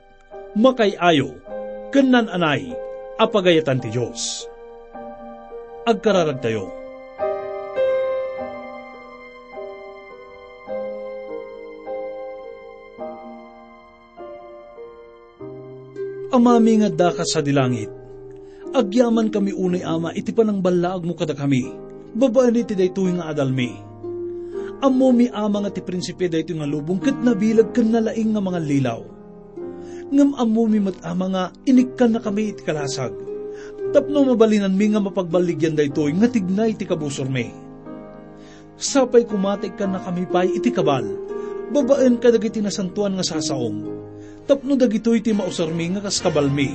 makay 0.59 0.99
ayo, 0.99 1.39
kanan 1.95 2.27
anay, 2.27 2.75
apagayatan 3.15 3.79
ti 3.79 3.87
Diyos. 3.87 4.43
Agkararag 5.87 6.43
tayo. 6.43 6.67
Amami 16.35 16.83
nga 16.83 16.91
daka 16.91 17.23
sa 17.23 17.39
dilangit, 17.39 17.87
agyaman 18.75 19.31
kami 19.31 19.55
unay 19.55 19.87
ama 19.87 20.11
iti 20.11 20.35
panang 20.35 20.59
balaag 20.59 21.07
mo 21.07 21.15
kada 21.15 21.31
kami 21.31 21.91
Babaan 22.11 22.59
iti 22.59 22.75
daytoy 22.75 23.15
nga 23.15 23.31
adalmi. 23.31 23.90
Amo 24.81 25.13
mi 25.13 25.29
ama 25.29 25.61
nga 25.61 25.69
ti 25.69 25.81
prinsipe 25.85 26.25
daytoy 26.25 26.57
nga 26.57 26.65
lubong 26.65 26.97
ket 26.97 27.13
nabilag 27.21 27.69
ken 27.69 27.93
nalaing 27.93 28.33
nga 28.33 28.41
mga 28.41 28.59
lilaw. 28.65 29.01
Ngam 30.09 30.33
amo 30.35 30.63
mi 30.65 30.81
ama 31.05 31.25
nga 31.29 31.43
inikkan 31.69 32.17
na 32.17 32.19
kami 32.19 32.51
iti 32.51 32.65
kalasag. 32.65 33.13
Tapno 33.93 34.25
mabalinan 34.25 34.73
mi 34.73 34.89
nga 34.89 34.97
mapagbaligyan 34.97 35.77
daytoy 35.77 36.17
nga 36.17 36.25
tignay 36.25 36.73
iti 36.73 36.89
kabusor 36.89 37.29
mi. 37.29 37.53
Sapay 38.81 39.29
kumatik 39.29 39.77
ka 39.77 39.85
na 39.85 40.01
kami 40.01 40.25
pay 40.25 40.49
iti 40.49 40.73
kabal. 40.73 41.05
Babaan 41.69 42.17
ka 42.17 42.33
dagiti 42.33 42.57
nasantuan 42.59 43.13
nga 43.15 43.23
sasaom. 43.23 43.85
Tapno 44.49 44.73
dagitoy 44.73 45.21
iti 45.21 45.29
mausar 45.29 45.69
mi 45.69 45.93
nga 45.93 46.01
kaskabal 46.01 46.49
mi. 46.49 46.73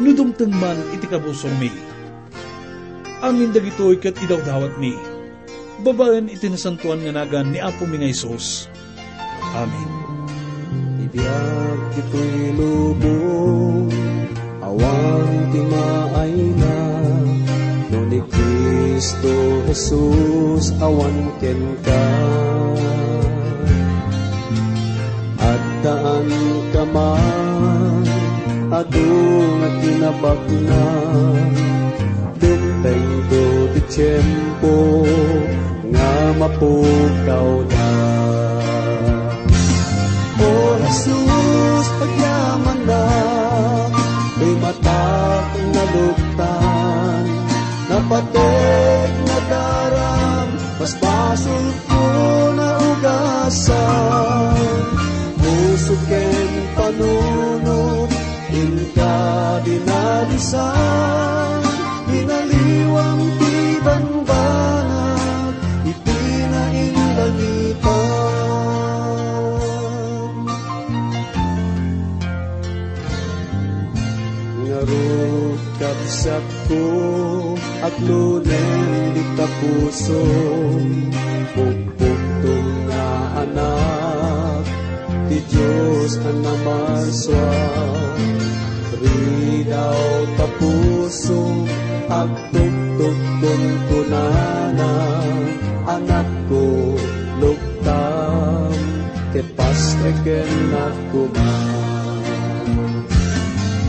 Nudumteng 0.00 0.56
man 0.56 0.80
iti 0.96 1.04
kabusor 1.04 1.52
mi 1.60 1.96
amin 3.24 3.50
dagitoy 3.50 3.96
kat 3.96 4.14
idawdawat 4.20 4.76
mi. 4.76 5.15
Babaen 5.84 6.32
itinasantuan 6.32 7.04
nga 7.04 7.12
nagan 7.12 7.52
ni 7.52 7.60
Apo 7.60 7.84
mi 7.84 8.00
nga 8.00 8.08
Isos. 8.08 8.72
Amen. 9.52 9.90
Ibiyag 11.04 11.80
kito'y 11.92 12.56
lubong, 12.56 13.92
awang 14.64 15.34
ti 15.52 15.60
maay 15.60 16.36
na, 16.56 16.76
no 17.92 17.98
ni 18.08 18.20
Kristo 18.24 19.32
Jesus 19.68 20.72
awan 20.80 21.16
ken 21.40 21.60
ka. 21.84 22.04
At 25.36 25.62
daan 25.84 26.28
ka 26.72 26.84
man, 26.88 28.04
adu 28.72 29.08
nga 29.60 29.68
tinabak 29.84 30.42
na, 30.64 30.84
tiyempo 33.96 35.06
nga 35.96 36.12
mapukaw 36.40 37.48
na. 37.72 37.88
O 40.36 40.50
Jesus, 40.84 41.86
pagyaman 41.98 42.80
na, 42.84 43.04
may 44.38 44.54
matak 44.60 45.50
na 45.72 45.82
luktan, 45.96 47.24
napatek 47.88 49.10
na 49.26 49.38
daram, 49.50 50.48
mas 50.76 50.92
basol 51.00 51.64
ko 51.88 52.04
na 52.54 52.68
ugasan. 52.94 54.54
Musuken 55.40 56.52
panunod, 56.76 58.10
inka 58.52 59.18
dinalisan, 59.64 61.60
Pinaliwang 62.06 63.22
tiban 63.42 64.04
banag, 64.22 64.75
ipinainlangitan. 67.26 68.06
Ngarot 74.66 75.60
kapsat 75.78 76.46
ko, 76.70 76.86
at 77.82 77.94
lunen 78.06 79.14
di 79.14 79.22
kapuso, 79.34 80.22
Pugpugtong 81.56 82.70
nga 82.90 83.08
anak, 83.42 84.64
namaswak, 86.44 88.18
Ridaw 89.00 90.20
kapuso, 90.36 91.42
pagtugtog 92.06 93.18
kong 93.42 93.66
kunana 93.88 94.92
anak 95.86 96.28
ko 96.50 96.95
pastreken 100.06 100.70
ako 100.70 101.22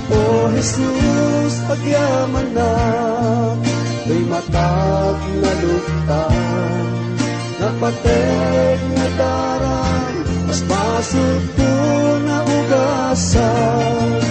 O 0.08 0.50
Jesus, 0.56 1.54
pagyaman 1.70 2.48
na. 2.58 2.74
May 4.08 4.24
matag 4.26 5.18
na 5.44 5.52
lugtan 5.62 6.86
Napatek 7.60 8.80
na 8.96 9.08
darang 9.20 10.16
Mas 10.48 10.64
basod 10.64 11.44
ko 11.60 11.72
na 12.24 12.38
ugasan. 12.48 14.24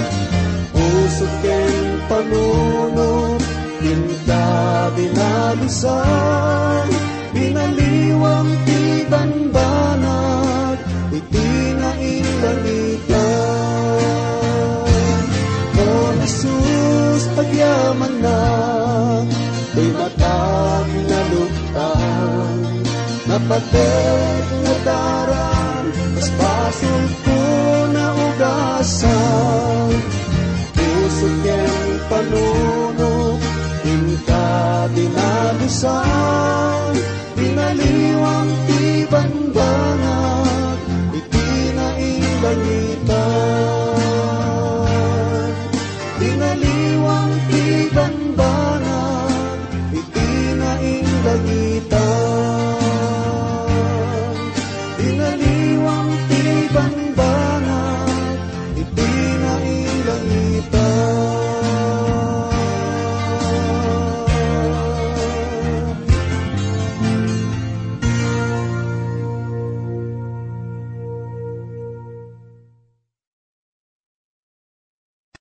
Usok 0.72 1.32
ken 1.44 1.76
panunod 2.08 3.36
Kinta 3.84 4.48
binalusan, 4.96 6.88
binaliwang 7.36 8.50
tiban 8.64 9.45
Pagyaman 17.66 18.14
na, 18.22 18.38
di 19.74 19.90
matag 19.90 20.86
na 20.86 21.20
luktan, 21.34 22.58
napatek 23.26 24.46
na 24.62 24.74
darang, 24.86 25.90
mas 26.14 26.30
basol 26.38 27.04
ko 27.26 27.42
na 27.90 28.06
ugasan, 28.14 29.98
puso 30.78 31.26
ken 31.42 31.90
panunok, 32.06 33.42
Inka 33.82 34.46
dinalusan, 34.94 36.94
binaliwang 37.34 38.50